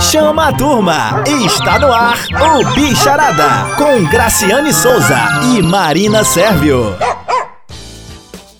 Chama 0.00 0.48
a 0.48 0.52
turma! 0.52 1.22
Está 1.44 1.78
no 1.78 1.92
ar 1.92 2.16
o 2.58 2.74
Bicharada 2.74 3.76
com 3.76 4.04
Graciane 4.04 4.72
Souza 4.72 5.18
e 5.54 5.62
Marina 5.62 6.24
Sérvio. 6.24 6.96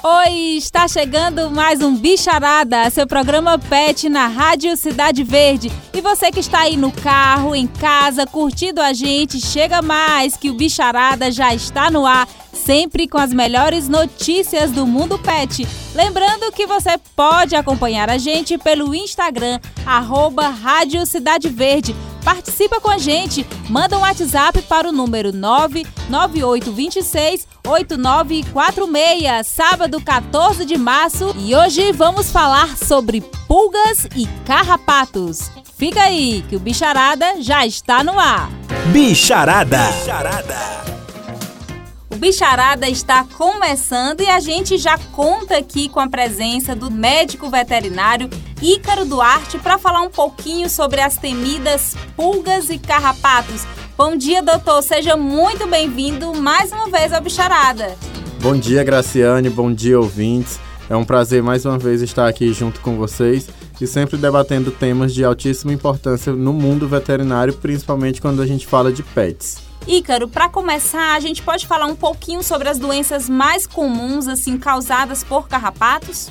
Oi, 0.03 0.57
está 0.57 0.89
chegando 0.89 1.51
mais 1.51 1.83
um 1.83 1.95
Bicharada, 1.95 2.89
seu 2.91 3.07
programa 3.07 3.59
Pet 3.59 4.09
na 4.09 4.29
Rádio 4.29 4.77
Cidade 4.77 5.23
Verde. 5.23 5.71
E 5.93 6.01
você 6.01 6.31
que 6.31 6.41
está 6.41 6.61
aí 6.61 6.77
no 6.77 6.91
carro, 6.91 7.55
em 7.55 7.67
casa, 7.67 8.27
curtindo 8.27 8.81
a 8.81 8.93
gente, 8.93 9.41
chega 9.41 9.83
mais 9.83 10.37
que 10.37 10.51
o 10.51 10.55
Bicharada 10.55 11.31
já 11.31 11.55
está 11.55 11.91
no 11.91 12.07
ar, 12.07 12.27
sempre 12.71 13.09
com 13.09 13.19
as 13.19 13.33
melhores 13.33 13.89
notícias 13.89 14.71
do 14.71 14.87
mundo 14.87 15.19
pet. 15.19 15.67
Lembrando 15.93 16.53
que 16.53 16.69
você 16.69 16.97
pode 17.17 17.57
acompanhar 17.57 18.09
a 18.09 18.17
gente 18.17 18.57
pelo 18.57 18.95
Instagram, 18.95 19.59
arroba 19.85 20.51
Rádio 20.51 21.05
Cidade 21.05 21.49
Verde. 21.49 21.97
Participa 22.25 22.81
com 22.81 22.89
a 22.89 22.97
gente, 22.97 23.45
manda 23.69 23.99
um 23.99 24.03
WhatsApp 24.03 24.63
para 24.63 24.89
o 24.89 24.93
número 24.93 25.33
99826 25.33 27.49
8946, 27.67 29.47
sábado 29.49 30.01
14 30.01 30.65
de 30.65 30.79
março, 30.79 31.35
e 31.41 31.57
hoje 31.57 31.91
vamos 31.91 32.31
falar 32.31 32.77
sobre 32.77 33.21
pulgas 33.49 34.07
e 34.15 34.29
carrapatos. 34.47 35.51
Fica 35.77 36.03
aí 36.03 36.45
que 36.49 36.55
o 36.55 36.61
Bicharada 36.61 37.43
já 37.43 37.67
está 37.67 38.05
no 38.05 38.17
ar. 38.17 38.49
Bicharada. 38.93 39.89
Bicharada. 39.89 41.00
O 42.13 42.17
Bicharada 42.17 42.89
está 42.89 43.25
começando 43.37 44.21
e 44.21 44.27
a 44.29 44.41
gente 44.41 44.77
já 44.77 44.99
conta 45.13 45.57
aqui 45.57 45.89
com 45.89 46.01
a 46.01 46.09
presença 46.09 46.75
do 46.75 46.91
médico 46.91 47.49
veterinário 47.49 48.29
Ícaro 48.61 49.05
Duarte 49.05 49.59
para 49.59 49.79
falar 49.79 50.03
um 50.03 50.11
pouquinho 50.11 50.69
sobre 50.69 51.01
as 51.01 51.17
temidas 51.17 51.95
pulgas 52.17 52.69
e 52.69 52.79
carrapatos. 52.79 53.65
Bom 53.97 54.17
dia, 54.17 54.43
doutor. 54.43 54.83
Seja 54.83 55.17
muito 55.17 55.69
bem-vindo 55.69 56.35
mais 56.35 56.73
uma 56.73 56.91
vez 56.91 57.13
ao 57.13 57.23
Bicharada. 57.23 57.97
Bom 58.43 58.59
dia, 58.59 58.83
Graciane. 58.83 59.49
Bom 59.49 59.73
dia, 59.73 59.99
ouvintes. 59.99 60.59
É 60.91 60.97
um 60.97 61.05
prazer 61.05 61.45
mais 61.45 61.65
uma 61.65 61.79
vez 61.79 62.03
estar 62.03 62.27
aqui 62.27 62.53
junto 62.53 62.81
com 62.81 62.97
vocês 62.97 63.49
e 63.81 63.87
sempre 63.87 64.17
debatendo 64.17 64.73
temas 64.73 65.15
de 65.15 65.25
altíssima 65.25 65.73
importância 65.73 66.33
no 66.33 66.53
mundo 66.53 66.89
veterinário, 66.89 67.55
principalmente 67.55 68.21
quando 68.21 68.43
a 68.43 68.47
gente 68.47 68.67
fala 68.67 68.93
de 68.93 69.05
pets. 69.05 69.70
Ícaro, 69.87 70.29
para 70.29 70.49
começar, 70.49 71.15
a 71.15 71.21
gente 71.21 71.43
pode 71.43 71.67
falar 71.67 71.87
um 71.87 71.97
pouquinho 71.97 72.43
sobre 72.43 72.69
as 72.69 72.79
doenças 72.79 73.29
mais 73.29 73.67
comuns, 73.67 74.29
assim, 74.29 74.59
causadas 74.59 75.25
por 75.25 75.49
carrapatos? 75.49 76.31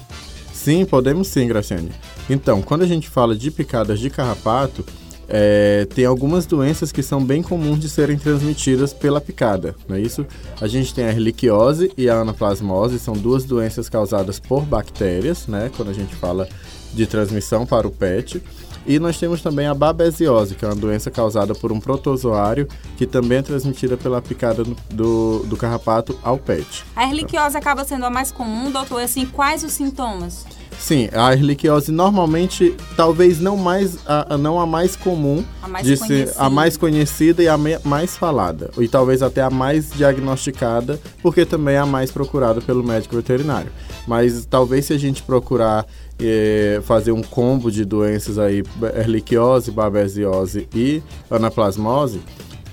Sim, 0.53 0.85
podemos 0.85 1.27
sim, 1.27 1.47
Graciane. 1.47 1.91
Então, 2.29 2.61
quando 2.61 2.83
a 2.83 2.87
gente 2.87 3.09
fala 3.09 3.35
de 3.35 3.49
picadas 3.49 3.99
de 3.99 4.09
carrapato, 4.09 4.85
é, 5.27 5.85
tem 5.93 6.05
algumas 6.05 6.45
doenças 6.45 6.91
que 6.91 7.03
são 7.03 7.23
bem 7.23 7.43
comuns 7.43 7.79
de 7.79 7.87
serem 7.87 8.17
transmitidas 8.17 8.93
pela 8.93 9.21
picada, 9.21 9.75
não 9.87 9.95
é 9.95 10.01
isso? 10.01 10.25
A 10.59 10.67
gente 10.67 10.93
tem 10.93 11.05
a 11.05 11.09
erliquiose 11.09 11.91
e 11.95 12.09
a 12.09 12.15
anaplasmose, 12.15 12.97
são 12.97 13.13
duas 13.13 13.43
doenças 13.43 13.87
causadas 13.87 14.39
por 14.39 14.65
bactérias, 14.65 15.47
né? 15.47 15.69
Quando 15.75 15.89
a 15.89 15.93
gente 15.93 16.15
fala 16.15 16.47
de 16.93 17.05
transmissão 17.05 17.65
para 17.65 17.87
o 17.87 17.91
pet. 17.91 18.41
E 18.89 18.97
nós 18.97 19.19
temos 19.19 19.39
também 19.39 19.67
a 19.67 19.73
babesiose, 19.75 20.55
que 20.55 20.65
é 20.65 20.67
uma 20.67 20.75
doença 20.75 21.11
causada 21.11 21.53
por 21.53 21.71
um 21.71 21.79
protozoário 21.79 22.67
que 22.97 23.05
também 23.05 23.37
é 23.37 23.41
transmitida 23.43 23.95
pela 23.95 24.19
picada 24.19 24.63
do, 24.89 25.43
do 25.45 25.55
carrapato 25.55 26.17
ao 26.23 26.39
pet. 26.39 26.83
A 26.95 27.03
erliquiose 27.03 27.55
acaba 27.55 27.85
sendo 27.85 28.05
a 28.05 28.09
mais 28.09 28.31
comum, 28.31 28.71
doutor. 28.71 28.99
Assim, 29.03 29.27
quais 29.27 29.63
os 29.63 29.73
sintomas? 29.73 30.43
Sim, 30.79 31.09
a 31.11 31.33
erliquiose 31.33 31.91
normalmente, 31.91 32.73
talvez 32.95 33.39
não 33.39 33.57
mais 33.57 33.99
a, 34.07 34.37
não 34.37 34.59
a 34.59 34.65
mais 34.65 34.95
comum, 34.95 35.43
a 35.61 35.67
mais, 35.67 35.85
de 35.85 35.97
ser, 35.97 36.33
a 36.37 36.49
mais 36.49 36.77
conhecida 36.77 37.43
e 37.43 37.49
a 37.49 37.57
me, 37.57 37.77
mais 37.83 38.15
falada, 38.15 38.71
e 38.77 38.87
talvez 38.87 39.21
até 39.21 39.41
a 39.41 39.49
mais 39.49 39.91
diagnosticada, 39.91 40.99
porque 41.21 41.45
também 41.45 41.75
é 41.75 41.79
a 41.79 41.85
mais 41.85 42.11
procurada 42.11 42.61
pelo 42.61 42.81
médico 42.81 43.15
veterinário. 43.15 43.69
Mas 44.07 44.45
talvez 44.45 44.85
se 44.85 44.93
a 44.93 44.97
gente 44.97 45.21
procurar 45.21 45.85
é, 46.17 46.81
fazer 46.83 47.11
um 47.11 47.21
combo 47.21 47.69
de 47.69 47.83
doenças 47.83 48.39
aí, 48.39 48.63
erliquiose, 48.95 49.71
babesiose 49.71 50.67
e 50.73 51.03
anaplasmose, 51.29 52.21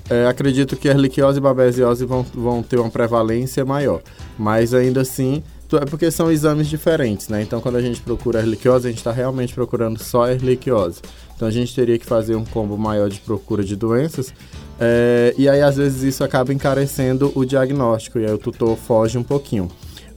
é, 0.09 0.27
acredito 0.27 0.77
que 0.77 0.88
a 0.88 0.93
erliquiose 0.93 1.38
e 1.38 1.41
babesiose 1.41 2.05
vão, 2.05 2.25
vão 2.33 2.62
ter 2.62 2.78
uma 2.78 2.91
prevalência 2.91 3.65
maior. 3.65 4.00
Mas 4.38 4.73
ainda 4.73 5.00
assim, 5.00 5.43
é 5.72 5.84
porque 5.84 6.10
são 6.10 6.31
exames 6.31 6.69
diferentes, 6.69 7.28
né? 7.28 7.43
Então, 7.43 7.60
quando 7.60 7.77
a 7.77 7.81
gente 7.81 8.00
procura 8.00 8.38
a 8.38 8.43
erliquiose, 8.43 8.87
a 8.87 8.91
gente 8.91 8.99
está 8.99 9.10
realmente 9.10 9.53
procurando 9.53 9.99
só 9.99 10.25
a. 10.31 11.03
Então, 11.34 11.49
a 11.49 11.50
gente 11.50 11.75
teria 11.75 11.99
que 11.99 12.06
fazer 12.06 12.37
um 12.37 12.44
combo 12.44 12.78
maior 12.78 13.09
de 13.09 13.19
procura 13.21 13.65
de 13.65 13.75
doenças. 13.75 14.32
É, 14.78 15.34
e 15.37 15.49
aí, 15.49 15.62
às 15.62 15.76
vezes, 15.76 16.03
isso 16.03 16.22
acaba 16.22 16.53
encarecendo 16.53 17.32
o 17.34 17.44
diagnóstico. 17.44 18.19
E 18.19 18.26
aí, 18.26 18.32
o 18.32 18.38
tutor 18.38 18.76
foge 18.76 19.19
um 19.19 19.25
pouquinho. 19.25 19.69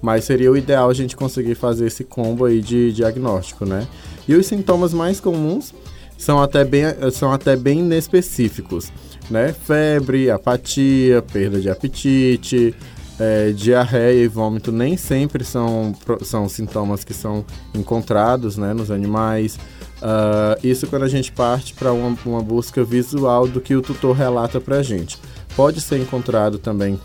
Mas 0.02 0.26
seria 0.26 0.52
o 0.52 0.56
ideal 0.56 0.90
a 0.90 0.94
gente 0.94 1.16
conseguir 1.16 1.56
fazer 1.56 1.88
esse 1.88 2.04
combo 2.04 2.46
aí 2.46 2.62
de 2.62 2.94
diagnóstico, 2.94 3.66
né? 3.66 3.88
E 4.28 4.36
os 4.36 4.46
sintomas 4.46 4.94
mais 4.94 5.20
comuns 5.20 5.74
são 6.18 6.42
até 6.42 6.64
bem, 6.64 6.84
são 7.12 7.34
até 7.34 7.56
bem 7.56 7.80
inespecíficos, 7.80 8.92
né? 9.30 9.54
Febre, 9.54 10.30
apatia, 10.30 11.22
perda 11.22 11.60
de 11.60 11.70
apetite, 11.70 12.76
é, 13.20 13.52
diarreia 13.52 14.24
e 14.24 14.28
vômito 14.28 14.72
nem 14.72 14.96
sempre 14.96 15.44
são, 15.44 15.94
são 16.22 16.48
sintomas 16.48 17.04
que 17.04 17.14
são 17.14 17.46
encontrados 17.74 18.58
né, 18.58 18.74
nos 18.74 18.90
animais. 18.90 19.60
Uh, 20.02 20.56
isso 20.64 20.88
quando 20.88 21.04
a 21.04 21.10
gente 21.10 21.30
parte 21.30 21.74
para 21.74 21.92
uma, 21.92 22.18
uma, 22.26 22.42
busca 22.42 22.86
visual 22.86 23.46
do 23.48 23.60
que 23.60 23.76
o 23.76 23.82
tutor 23.82 24.16
relata 24.16 24.62
para 24.62 24.78
a 24.78 24.84
gente. 24.84 25.18
Pode 25.58 25.82
ser 25.82 26.00
encontrado 26.00 26.58
também 26.58 26.98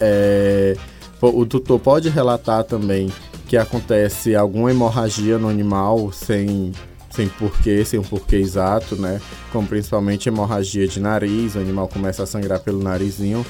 é, 0.00 0.76
o 1.20 1.44
tutor 1.46 1.78
pode 1.78 2.08
relatar 2.08 2.64
também 2.64 3.12
que 3.46 3.56
acontece 3.56 4.34
alguma 4.34 4.70
hemorragia 4.70 5.38
no 5.38 5.48
animal 5.48 6.10
sem, 6.12 6.72
sem 7.10 7.28
porquê, 7.28 7.84
sem 7.84 8.00
um 8.00 8.02
porquê 8.02 8.36
exato, 8.36 8.96
né? 8.96 9.20
Como 9.52 9.66
principalmente 9.66 10.28
hemorragia 10.28 10.88
de 10.88 11.00
nariz, 11.00 11.54
o 11.54 11.58
animal 11.58 11.88
começa 11.88 12.22
a 12.22 12.26
sangrar 12.26 12.60
pelo 12.60 12.82
narizinho. 12.82 13.44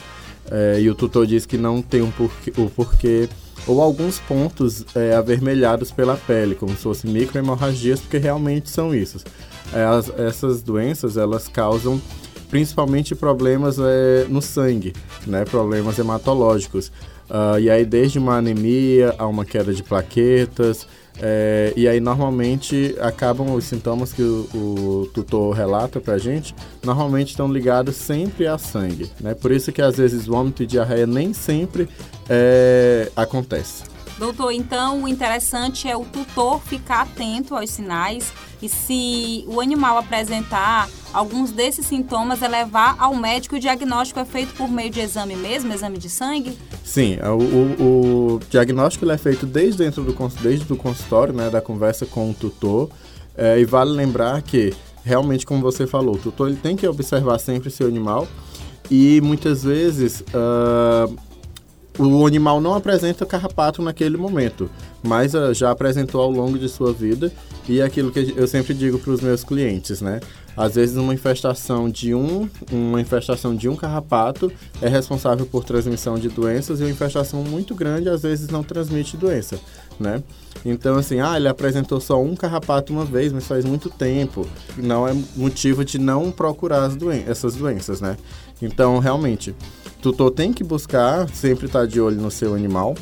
É, 0.50 0.80
e 0.80 0.90
o 0.90 0.94
tutor 0.94 1.26
diz 1.26 1.46
que 1.46 1.56
não 1.56 1.80
tem 1.80 2.02
um 2.02 2.10
porquê, 2.10 2.52
o 2.56 2.68
porquê 2.68 3.28
ou 3.66 3.80
alguns 3.80 4.18
pontos 4.18 4.84
é, 4.94 5.14
avermelhados 5.14 5.90
pela 5.90 6.16
pele, 6.16 6.54
como 6.54 6.72
se 6.72 6.82
fossem 6.82 7.10
microhemorragias, 7.10 8.00
porque 8.00 8.18
realmente 8.18 8.68
são 8.68 8.94
isso. 8.94 9.18
É, 9.72 9.84
as, 9.84 10.10
essas 10.18 10.62
doenças 10.62 11.16
elas 11.16 11.48
causam 11.48 12.00
principalmente 12.50 13.14
problemas 13.14 13.78
é, 13.78 14.26
no 14.28 14.42
sangue, 14.42 14.92
né? 15.26 15.44
problemas 15.44 15.98
hematológicos. 15.98 16.92
Uh, 17.24 17.58
e 17.58 17.70
aí 17.70 17.86
desde 17.86 18.18
uma 18.18 18.36
anemia 18.36 19.14
a 19.16 19.26
uma 19.26 19.46
queda 19.46 19.72
de 19.72 19.82
plaquetas, 19.82 20.86
é, 21.20 21.72
e 21.76 21.88
aí 21.88 22.00
normalmente 22.00 22.94
acabam 23.00 23.54
os 23.54 23.64
sintomas 23.64 24.12
que 24.12 24.22
o, 24.22 24.48
o 24.54 25.10
tutor 25.12 25.54
relata 25.54 26.00
pra 26.00 26.18
gente, 26.18 26.54
normalmente 26.82 27.30
estão 27.30 27.50
ligados 27.50 27.96
sempre 27.96 28.46
a 28.46 28.58
sangue, 28.58 29.10
né? 29.20 29.34
Por 29.34 29.52
isso 29.52 29.72
que 29.72 29.80
às 29.80 29.96
vezes 29.96 30.26
vômito 30.26 30.62
e 30.62 30.66
diarreia 30.66 31.06
nem 31.06 31.32
sempre 31.32 31.88
é, 32.28 33.10
acontece. 33.14 33.84
Doutor, 34.18 34.52
então 34.52 35.02
o 35.02 35.08
interessante 35.08 35.88
é 35.88 35.96
o 35.96 36.04
tutor 36.04 36.60
ficar 36.60 37.02
atento 37.02 37.56
aos 37.56 37.70
sinais 37.70 38.32
e 38.62 38.68
se 38.68 39.44
o 39.48 39.60
animal 39.60 39.98
apresentar 39.98 40.88
alguns 41.12 41.52
desses 41.52 41.86
sintomas, 41.86 42.42
é 42.42 42.48
levar 42.48 42.96
ao 42.98 43.14
médico. 43.14 43.54
O 43.56 43.60
diagnóstico 43.60 44.18
é 44.18 44.24
feito 44.24 44.54
por 44.54 44.68
meio 44.68 44.90
de 44.90 45.00
exame 45.00 45.36
mesmo, 45.36 45.72
exame 45.72 45.96
de 45.96 46.10
sangue? 46.10 46.58
Sim, 46.84 47.16
o, 47.22 47.82
o, 47.82 48.34
o 48.34 48.40
diagnóstico 48.50 49.10
é 49.10 49.16
feito 49.16 49.46
desde 49.46 49.78
dentro 49.78 50.04
do 50.04 50.14
desde 50.42 50.66
do 50.66 50.76
consultório, 50.76 51.32
né, 51.32 51.48
da 51.48 51.60
conversa 51.60 52.04
com 52.04 52.30
o 52.30 52.34
tutor. 52.34 52.90
É, 53.36 53.58
e 53.58 53.64
vale 53.64 53.90
lembrar 53.90 54.42
que, 54.42 54.72
realmente, 55.02 55.46
como 55.46 55.62
você 55.62 55.86
falou, 55.86 56.14
o 56.14 56.18
tutor 56.18 56.48
ele 56.48 56.58
tem 56.58 56.76
que 56.76 56.86
observar 56.86 57.38
sempre 57.38 57.70
seu 57.70 57.88
animal 57.88 58.28
e 58.90 59.20
muitas 59.22 59.64
vezes 59.64 60.20
uh, 60.20 61.16
o 61.98 62.26
animal 62.26 62.60
não 62.60 62.74
apresenta 62.74 63.24
carrapato 63.24 63.82
naquele 63.82 64.16
momento, 64.16 64.70
mas 65.02 65.34
uh, 65.34 65.54
já 65.54 65.70
apresentou 65.70 66.20
ao 66.20 66.30
longo 66.30 66.58
de 66.58 66.68
sua 66.68 66.92
vida 66.92 67.32
e 67.68 67.80
é 67.80 67.84
aquilo 67.84 68.12
que 68.12 68.34
eu 68.36 68.46
sempre 68.46 68.74
digo 68.74 68.98
para 68.98 69.12
os 69.12 69.20
meus 69.20 69.42
clientes, 69.42 70.00
né? 70.00 70.20
Às 70.56 70.74
vezes 70.74 70.96
uma 70.96 71.12
infestação 71.12 71.90
de 71.90 72.14
um, 72.14 72.48
uma 72.70 73.00
infestação 73.00 73.54
de 73.54 73.68
um 73.68 73.74
carrapato 73.74 74.52
é 74.80 74.88
responsável 74.88 75.46
por 75.46 75.64
transmissão 75.64 76.16
de 76.16 76.28
doenças 76.28 76.80
e 76.80 76.84
uma 76.84 76.90
infestação 76.90 77.42
muito 77.42 77.74
grande 77.74 78.08
às 78.08 78.22
vezes 78.22 78.48
não 78.48 78.62
transmite 78.62 79.16
doença, 79.16 79.58
né? 79.98 80.22
Então 80.64 80.96
assim, 80.96 81.20
ah, 81.20 81.36
ele 81.36 81.48
apresentou 81.48 82.00
só 82.00 82.22
um 82.22 82.36
carrapato 82.36 82.92
uma 82.92 83.04
vez, 83.04 83.32
mas 83.32 83.46
faz 83.46 83.64
muito 83.64 83.90
tempo. 83.90 84.46
Não 84.76 85.06
é 85.06 85.14
motivo 85.36 85.84
de 85.84 85.98
não 85.98 86.30
procurar 86.30 86.88
doen 86.88 87.24
essas 87.26 87.54
doenças, 87.56 88.00
né? 88.00 88.16
Então, 88.62 88.98
realmente, 88.98 89.54
tutor 90.00 90.30
tem 90.30 90.52
que 90.52 90.64
buscar 90.64 91.28
sempre 91.28 91.66
estar 91.66 91.86
de 91.86 92.00
olho 92.00 92.20
no 92.20 92.30
seu 92.30 92.54
animal. 92.54 92.94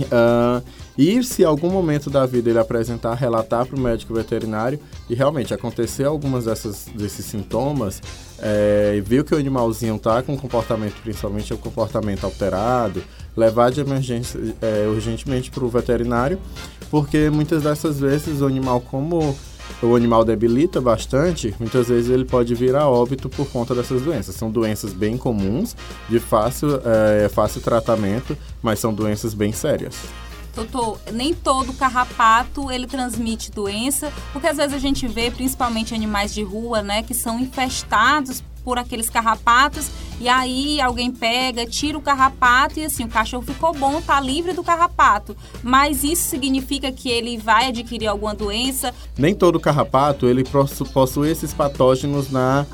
Uh, 0.00 0.62
E 0.96 1.22
se 1.22 1.44
algum 1.44 1.70
momento 1.70 2.10
da 2.10 2.26
vida 2.26 2.50
ele 2.50 2.58
apresentar, 2.58 3.14
relatar 3.14 3.66
para 3.66 3.76
o 3.76 3.80
médico 3.80 4.12
veterinário 4.12 4.78
e 5.08 5.14
realmente 5.14 5.54
acontecer 5.54 6.04
algumas 6.04 6.44
desses 6.44 7.24
sintomas, 7.24 8.02
é, 8.38 9.00
viu 9.04 9.24
que 9.24 9.34
o 9.34 9.38
animalzinho 9.38 9.96
está 9.96 10.22
com 10.22 10.36
comportamento, 10.36 10.94
principalmente 11.02 11.54
o 11.54 11.58
comportamento 11.58 12.24
alterado, 12.24 13.02
levar 13.36 13.70
de 13.70 13.80
emergência 13.80 14.38
é, 14.60 14.86
urgentemente 14.86 15.50
para 15.50 15.64
o 15.64 15.68
veterinário, 15.68 16.38
porque 16.90 17.30
muitas 17.30 17.62
dessas 17.62 17.98
vezes 17.98 18.42
o 18.42 18.46
animal, 18.46 18.80
como 18.80 19.34
o 19.82 19.96
animal 19.96 20.24
debilita 20.24 20.80
bastante, 20.80 21.54
muitas 21.58 21.88
vezes 21.88 22.10
ele 22.10 22.24
pode 22.24 22.54
vir 22.54 22.76
a 22.76 22.86
óbito 22.86 23.28
por 23.28 23.48
conta 23.48 23.74
dessas 23.74 24.02
doenças. 24.02 24.34
São 24.34 24.50
doenças 24.50 24.92
bem 24.92 25.16
comuns, 25.16 25.74
de 26.08 26.20
fácil, 26.20 26.80
é, 26.84 27.28
fácil 27.28 27.60
tratamento, 27.62 28.36
mas 28.62 28.78
são 28.78 28.92
doenças 28.92 29.32
bem 29.32 29.52
sérias. 29.52 29.94
Doutor, 30.54 31.00
nem 31.12 31.32
todo 31.32 31.72
carrapato 31.72 32.70
ele 32.70 32.86
transmite 32.86 33.50
doença, 33.50 34.12
porque 34.32 34.46
às 34.46 34.56
vezes 34.56 34.74
a 34.74 34.78
gente 34.78 35.08
vê, 35.08 35.30
principalmente 35.30 35.94
animais 35.94 36.34
de 36.34 36.42
rua, 36.42 36.82
né, 36.82 37.02
que 37.02 37.14
são 37.14 37.38
infestados 37.38 38.42
por 38.64 38.78
aqueles 38.78 39.10
carrapatos 39.10 39.90
e 40.20 40.28
aí 40.28 40.80
alguém 40.80 41.10
pega, 41.10 41.66
tira 41.66 41.98
o 41.98 42.00
carrapato 42.00 42.78
e 42.78 42.84
assim, 42.84 43.04
o 43.04 43.08
cachorro 43.08 43.42
ficou 43.42 43.74
bom, 43.74 44.00
tá 44.00 44.20
livre 44.20 44.52
do 44.52 44.62
carrapato. 44.62 45.36
Mas 45.62 46.04
isso 46.04 46.28
significa 46.28 46.92
que 46.92 47.10
ele 47.10 47.36
vai 47.38 47.68
adquirir 47.68 48.06
alguma 48.06 48.34
doença? 48.34 48.94
Nem 49.18 49.34
todo 49.34 49.58
carrapato 49.58 50.28
ele 50.28 50.44
possui 50.92 51.30
esses 51.30 51.52
patógenos 51.52 52.30
na 52.30 52.64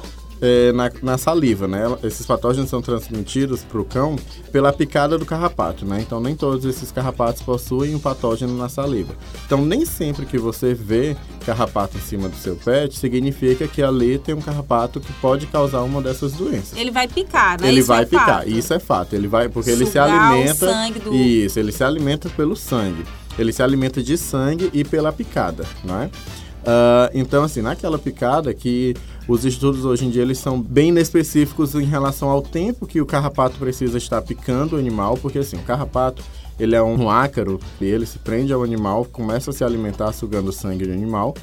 é, 0.40 0.73
na, 0.73 0.90
na, 1.02 1.19
saliva, 1.19 1.67
né? 1.67 1.85
Esses 2.02 2.26
patógenos 2.26 2.70
são 2.70 2.81
transmitidos 2.81 3.62
para 3.62 3.81
o 3.81 3.85
cão 3.85 4.17
pela 4.52 4.73
picada 4.73 5.19
do 5.19 5.26
carrapato, 5.26 5.85
né? 5.85 6.00
Então 6.00 6.20
nem 6.20 6.35
todos 6.35 6.64
esses 6.64 6.93
carrapatos 6.93 7.43
possuem 7.43 7.94
um 7.94 7.99
patógeno 7.99 8.56
na 8.56 8.69
saliva. 8.69 9.14
Então 9.46 9.64
nem 9.64 9.85
sempre 9.85 10.26
que 10.26 10.38
você 10.38 10.75
vê 10.75 11.17
carrapato 11.44 11.96
em 11.96 12.00
cima 12.00 12.29
do 12.29 12.37
seu 12.37 12.56
pet 12.56 12.96
significa 12.96 13.67
que 13.67 13.82
ali 13.82 14.19
tem 14.19 14.35
um 14.35 14.40
carrapato 14.40 15.00
que 15.00 15.12
pode 15.14 15.46
causar 15.46 15.82
uma 15.82 16.00
dessas 16.00 16.32
doenças. 16.32 16.79
Ele 16.79 16.91
vai 16.91 17.08
picar, 17.08 17.61
né? 17.61 17.69
Ele 17.69 17.81
Isso 17.81 17.88
vai 17.88 18.02
é 18.02 18.06
picar, 18.06 18.26
fato. 18.26 18.49
isso 18.49 18.75
é 18.75 18.79
fato. 18.79 19.14
Ele 19.14 19.26
vai 19.26 19.49
porque 19.49 19.70
Sugar 19.73 19.82
ele 19.82 19.91
se 19.91 19.99
alimenta. 19.99 20.67
O 20.67 20.69
sangue 20.69 20.99
do... 21.00 21.14
Isso, 21.14 21.58
ele 21.58 21.73
se 21.73 21.84
alimenta 21.84 22.29
pelo 22.31 22.55
sangue. 22.55 23.05
Ele 23.38 23.52
se 23.52 23.62
alimenta 23.62 24.02
de 24.02 24.19
sangue 24.19 24.69
e 24.73 24.84
pela 24.84 25.12
picada, 25.12 25.64
não 25.84 26.02
é? 26.02 26.11
Uh, 26.58 27.10
então, 27.14 27.44
assim, 27.44 27.62
naquela 27.62 27.99
picada 27.99 28.52
que 28.52 28.94
os 29.26 29.44
estudos 29.44 29.84
hoje 29.84 30.06
em 30.06 30.10
dia 30.10 30.22
eles 30.22 30.38
são 30.38 30.60
bem 30.60 30.96
específicos 30.99 31.75
em 31.75 31.84
relação 31.84 32.31
ao 32.31 32.43
tempo 32.43 32.87
que 32.87 33.00
o 33.00 33.06
carrapato 33.06 33.58
precisa 33.58 33.99
estar 33.99 34.22
picando 34.22 34.76
o 34.76 34.78
animal, 34.78 35.16
porque 35.16 35.38
assim, 35.38 35.56
o 35.56 35.62
carrapato 35.62 36.22
ele 36.58 36.75
é 36.75 36.82
um 36.82 37.08
ácaro, 37.08 37.60
ele 37.81 38.05
se 38.05 38.19
prende 38.19 38.52
ao 38.52 38.62
animal, 38.64 39.05
começa 39.05 39.50
a 39.50 39.52
se 39.52 39.62
alimentar 39.62 40.12
sugando 40.12 40.50
sangue 40.50 40.87
do 40.87 40.93
animal, 40.93 41.34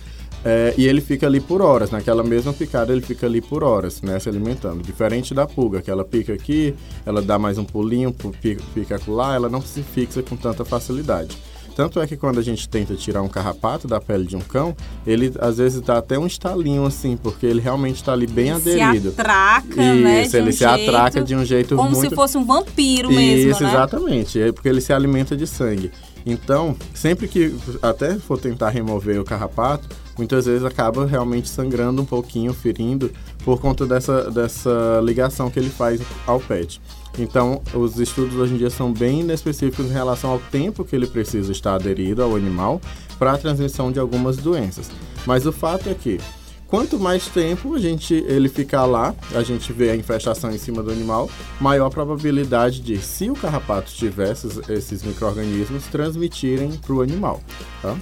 é, 0.43 0.73
e 0.77 0.85
ele 0.87 0.99
fica 0.99 1.25
ali 1.25 1.39
por 1.39 1.61
horas, 1.61 1.89
naquela 1.89 2.23
mesma 2.23 2.53
picada 2.53 2.91
ele 2.91 3.01
fica 3.01 3.25
ali 3.25 3.41
por 3.41 3.63
horas, 3.63 4.01
né, 4.01 4.19
se 4.19 4.29
alimentando. 4.29 4.83
Diferente 4.83 5.33
da 5.33 5.47
pulga, 5.47 5.81
que 5.81 5.89
ela 5.89 6.03
pica 6.03 6.33
aqui, 6.33 6.75
ela 7.05 7.21
dá 7.21 7.39
mais 7.39 7.57
um 7.57 7.63
pulinho, 7.63 8.13
pica, 8.13 8.63
pica 8.73 8.99
lá, 9.07 9.35
ela 9.35 9.49
não 9.49 9.61
se 9.61 9.81
fixa 9.81 10.21
com 10.21 10.35
tanta 10.35 10.65
facilidade. 10.65 11.37
Tanto 11.75 11.99
é 11.99 12.07
que 12.07 12.15
quando 12.15 12.39
a 12.39 12.41
gente 12.41 12.67
tenta 12.69 12.95
tirar 12.95 13.21
um 13.21 13.27
carrapato 13.27 13.87
da 13.87 13.99
pele 13.99 14.25
de 14.25 14.35
um 14.35 14.41
cão, 14.41 14.75
ele 15.05 15.33
às 15.39 15.57
vezes 15.57 15.81
dá 15.81 15.97
até 15.97 16.17
um 16.17 16.25
estalinho 16.25 16.85
assim, 16.85 17.17
porque 17.17 17.45
ele 17.45 17.59
realmente 17.59 17.97
está 17.97 18.13
ali 18.13 18.25
bem 18.25 18.47
ele 18.47 18.81
aderido. 18.81 19.11
Se 19.11 19.21
atraca, 19.21 19.75
né, 19.75 20.23
Isso, 20.23 20.33
né? 20.33 20.39
ele 20.39 20.49
um 20.49 20.53
se 20.53 20.59
jeito, 20.59 20.89
atraca 20.89 21.21
de 21.21 21.35
um 21.35 21.43
jeito 21.43 21.75
como 21.75 21.89
muito... 21.89 21.95
Como 21.99 22.09
se 22.09 22.15
fosse 22.15 22.37
um 22.37 22.45
vampiro 22.45 23.09
mesmo, 23.09 23.51
Isso, 23.51 23.63
né? 23.63 23.69
exatamente. 23.69 24.41
É 24.41 24.51
porque 24.51 24.69
ele 24.69 24.79
se 24.79 24.93
alimenta 24.93 25.35
de 25.35 25.45
sangue. 25.45 25.91
Então, 26.25 26.75
sempre 26.93 27.27
que 27.27 27.53
até 27.81 28.15
for 28.15 28.39
tentar 28.39 28.69
remover 28.69 29.19
o 29.19 29.23
carrapato, 29.23 29.87
muitas 30.17 30.45
vezes 30.45 30.63
acaba 30.63 31.05
realmente 31.05 31.47
sangrando 31.47 32.01
um 32.01 32.05
pouquinho, 32.05 32.53
ferindo, 32.53 33.11
por 33.45 33.61
conta 33.61 33.85
dessa, 33.85 34.31
dessa 34.31 34.99
ligação 35.03 35.51
que 35.51 35.59
ele 35.59 35.69
faz 35.69 36.01
ao 36.25 36.39
pet. 36.39 36.81
Então, 37.17 37.61
os 37.73 37.97
estudos 37.99 38.35
hoje 38.35 38.55
em 38.55 38.57
dia 38.57 38.69
são 38.69 38.91
bem 38.91 39.21
específicos 39.31 39.85
em 39.85 39.93
relação 39.93 40.31
ao 40.31 40.39
tempo 40.39 40.83
que 40.83 40.95
ele 40.95 41.07
precisa 41.07 41.51
estar 41.51 41.75
aderido 41.75 42.23
ao 42.23 42.35
animal 42.35 42.81
para 43.17 43.33
a 43.33 43.37
transmissão 43.37 43.91
de 43.91 43.99
algumas 43.99 44.35
doenças. 44.35 44.89
Mas 45.25 45.45
o 45.45 45.51
fato 45.51 45.87
é 45.89 45.93
que 45.93 46.19
quanto 46.67 46.99
mais 46.99 47.27
tempo 47.27 47.75
a 47.75 47.79
gente 47.79 48.15
ele 48.27 48.49
ficar 48.49 48.85
lá, 48.85 49.15
a 49.33 49.43
gente 49.43 49.71
vê 49.71 49.91
a 49.91 49.95
infestação 49.95 50.51
em 50.51 50.57
cima 50.57 50.83
do 50.83 50.91
animal, 50.91 51.29
maior 51.61 51.85
a 51.85 51.91
probabilidade 51.91 52.81
de, 52.81 52.97
se 52.97 53.29
o 53.29 53.35
carrapato 53.35 53.93
tivesse 53.93 54.47
esses, 54.47 54.69
esses 54.69 55.03
micro-organismos, 55.03 55.85
transmitirem 55.85 56.71
para 56.71 56.93
o 56.93 57.01
animal. 57.01 57.41
Tá? 57.81 57.95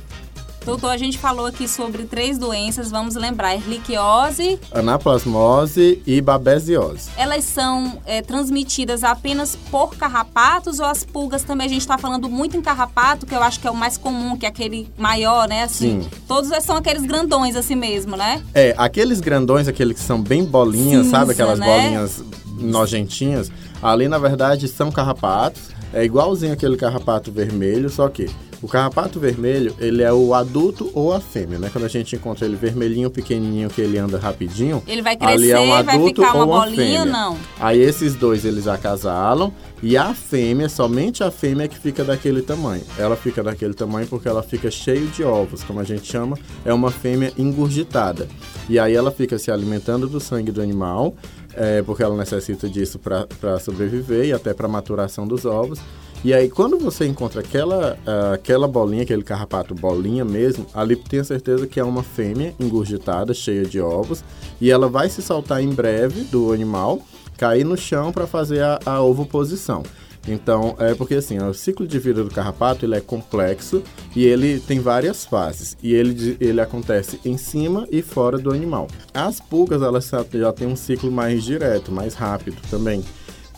Doutor, 0.65 0.92
a 0.92 0.98
gente 0.98 1.18
falou 1.18 1.45
aqui 1.45 1.68
sobre 1.68 2.04
três 2.04 2.38
doenças, 2.38 2.89
vamos 2.89 3.15
lembrar: 3.15 3.54
erliquiose, 3.54 4.57
anaplasmose 4.71 6.01
e 6.07 6.21
babesiose. 6.21 7.10
Elas 7.18 7.44
são 7.44 8.01
é, 8.06 8.21
transmitidas 8.21 9.04
apenas 9.04 9.57
por 9.69 9.95
carrapatos 9.95 10.80
ou 10.80 10.86
as 10.86 11.04
pulgas 11.04 11.44
também? 11.44 11.68
A 11.68 11.69
gente 11.69 11.81
está 11.81 11.98
falando 11.98 12.30
muito 12.30 12.56
em 12.56 12.62
carrapato, 12.62 13.25
que 13.25 13.36
eu 13.36 13.44
acho 13.44 13.60
que 13.60 13.68
é 13.68 13.71
o 13.71 13.75
mais 13.75 13.98
comum, 13.98 14.38
que 14.38 14.45
é 14.45 14.50
aquele 14.50 14.88
maior, 14.98 15.50
né? 15.50 15.63
Assim, 15.63 16.01
Sim. 16.01 16.10
Todos 16.27 16.50
são 16.63 16.77
aqueles 16.77 17.04
grandões 17.04 17.57
assim 17.57 17.75
mesmo, 17.75 18.15
né? 18.15 18.42
É, 18.54 18.74
aqueles 18.77 19.19
grandões, 19.19 19.68
aqueles 19.68 20.00
que 20.00 20.04
são 20.04 20.21
bem 20.21 20.45
bolinhas, 20.45 21.06
Cinza, 21.06 21.18
sabe? 21.18 21.31
Aquelas 21.33 21.60
né? 21.60 21.65
bolinhas 21.65 22.24
nojentinhas. 22.57 23.51
Ali, 23.81 24.07
na 24.07 24.18
verdade, 24.18 24.69
são 24.69 24.89
carrapatos. 24.89 25.74
É 25.94 26.04
igualzinho 26.04 26.54
aquele 26.54 26.77
carrapato 26.77 27.31
vermelho, 27.31 27.89
só 27.89 28.07
que 28.07 28.30
o 28.63 28.68
carrapato 28.68 29.19
vermelho, 29.19 29.75
ele 29.77 30.01
é 30.01 30.13
o 30.13 30.33
adulto 30.33 30.89
ou 30.94 31.12
a 31.12 31.19
fêmea, 31.19 31.60
né? 31.60 31.69
Quando 31.69 31.83
a 31.83 31.89
gente 31.89 32.15
encontra 32.15 32.45
ele 32.45 32.56
vermelhinho, 32.56 33.12
pequenininho, 33.12 33.69
que 33.69 33.81
ele 33.81 33.98
anda 33.98 34.18
rapidinho, 34.18 34.81
Ele 34.88 35.01
vai 35.01 35.18
crescer, 35.18 35.33
ali 35.33 35.51
é 35.51 35.60
um 35.60 35.68
vai 35.68 35.80
adulto 35.80 36.21
ficar 36.21 36.33
uma 36.33 36.45
ou 36.45 36.50
uma 36.50 36.60
bolinha, 36.62 37.00
fêmea. 37.00 37.06
não. 37.06 37.38
Aí 37.60 37.81
esses 37.81 38.15
dois 38.15 38.45
eles 38.45 38.65
acasalam 38.65 39.54
e 39.81 39.98
a 39.98 40.13
fêmea, 40.13 40.69
somente 40.69 41.25
a 41.25 41.30
fêmea 41.30 41.65
é 41.65 41.68
que 41.68 41.77
fica 41.77 42.06
daquele 42.06 42.42
tamanho. 42.42 42.83
Ela 42.98 43.18
fica 43.18 43.44
daquele 43.44 43.74
tamanho 43.74 44.07
porque 44.07 44.30
ela 44.30 44.42
fica 44.42 44.71
cheio 44.71 45.07
de 45.07 45.25
ovos, 45.25 45.62
como 45.62 45.81
a 45.81 45.83
gente 45.83 46.10
chama, 46.10 46.38
é 46.63 46.74
uma 46.74 46.89
fêmea 46.89 47.33
engurgitada. 47.38 48.30
E 48.69 48.80
aí 48.80 48.95
ela 48.95 49.12
fica 49.12 49.38
se 49.38 49.51
alimentando 49.51 50.07
do 50.07 50.21
sangue 50.21 50.54
do 50.54 50.62
animal, 50.62 51.13
é, 51.54 51.81
porque 51.81 52.01
ela 52.01 52.15
necessita 52.15 52.69
disso 52.69 52.98
para 52.98 53.60
sobreviver 53.60 54.24
e 54.24 54.31
até 54.31 54.54
para 54.54 54.69
maturação 54.69 55.27
dos 55.27 55.44
ovos. 55.44 55.80
E 56.24 56.34
aí, 56.34 56.50
quando 56.50 56.80
você 56.80 57.06
encontra 57.06 57.42
aquela, 57.42 57.98
uh, 58.08 58.34
aquela 58.34 58.66
bolinha, 58.66 59.04
aquele 59.04 59.24
carrapato 59.24 59.75
bolinha 59.75 60.24
mesmo, 60.24 60.66
ali 60.74 60.96
tenha 60.96 61.24
certeza 61.24 61.68
que 61.68 61.81
é 61.81 61.84
uma 61.84 62.02
fêmea 62.02 62.56
engurgitada, 62.58 63.34
cheia 63.34 63.66
de 63.66 63.81
ovos, 63.81 64.24
e 64.62 64.72
ela 64.72 64.88
vai 64.88 65.10
se 65.10 65.22
soltar 65.22 65.62
em 65.62 65.70
breve 65.70 66.22
do 66.22 66.53
animal, 66.53 67.01
cair 67.38 67.65
no 67.65 67.75
chão 67.75 68.13
para 68.13 68.25
fazer 68.25 68.62
a, 68.62 68.80
a 68.86 69.01
ovoposição. 69.01 69.84
Então, 70.25 70.77
é 70.80 70.96
porque 70.96 71.15
assim, 71.15 71.38
o 71.39 71.53
ciclo 71.53 71.86
de 71.86 72.00
vida 72.00 72.24
do 72.24 72.30
carrapato 72.30 72.86
ele 72.86 72.96
é 72.96 73.01
complexo 73.01 73.84
e 74.15 74.24
ele 74.24 74.62
tem 74.62 74.80
várias 74.80 75.25
fases. 75.25 75.75
E 75.84 75.94
ele, 75.94 76.38
ele 76.39 76.62
acontece 76.62 77.20
em 77.25 77.36
cima 77.36 77.86
e 77.92 78.01
fora 78.01 78.38
do 78.38 78.51
animal. 78.51 78.88
As 79.13 79.42
pulgas, 79.42 79.82
elas 79.82 80.10
já 80.32 80.53
têm 80.53 80.68
um 80.68 80.77
ciclo 80.77 81.12
mais 81.12 81.44
direto, 81.44 81.92
mais 81.92 82.13
rápido 82.13 82.56
também. 82.70 83.03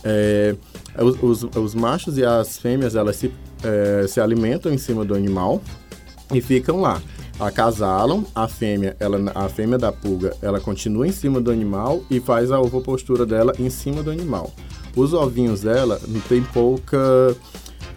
É, 0.08 0.54
os, 1.02 1.42
os, 1.42 1.56
os, 1.56 1.74
machos 1.74 2.16
e 2.16 2.24
as 2.24 2.58
fêmeas, 2.58 2.94
elas 2.94 3.16
se, 3.16 3.32
é, 3.64 4.06
se 4.06 4.20
alimentam 4.20 4.72
em 4.72 4.78
cima 4.78 5.04
do 5.04 5.14
animal 5.14 5.60
e 6.32 6.40
ficam 6.40 6.80
lá. 6.80 7.02
Acasalam, 7.40 8.24
a 8.32 8.46
fêmea, 8.46 8.96
ela, 9.00 9.32
a 9.34 9.48
fêmea 9.48 9.76
da 9.76 9.90
pulga, 9.90 10.32
ela 10.40 10.60
continua 10.60 11.08
em 11.08 11.12
cima 11.12 11.40
do 11.40 11.50
animal 11.50 12.02
e 12.08 12.20
faz 12.20 12.52
a 12.52 12.60
ovopostura 12.60 13.26
dela 13.26 13.52
em 13.58 13.68
cima 13.68 14.00
do 14.00 14.10
animal. 14.12 14.52
Os 14.94 15.12
ovinhos 15.12 15.62
dela 15.62 16.00
tem 16.28 16.40
pouca 16.42 17.36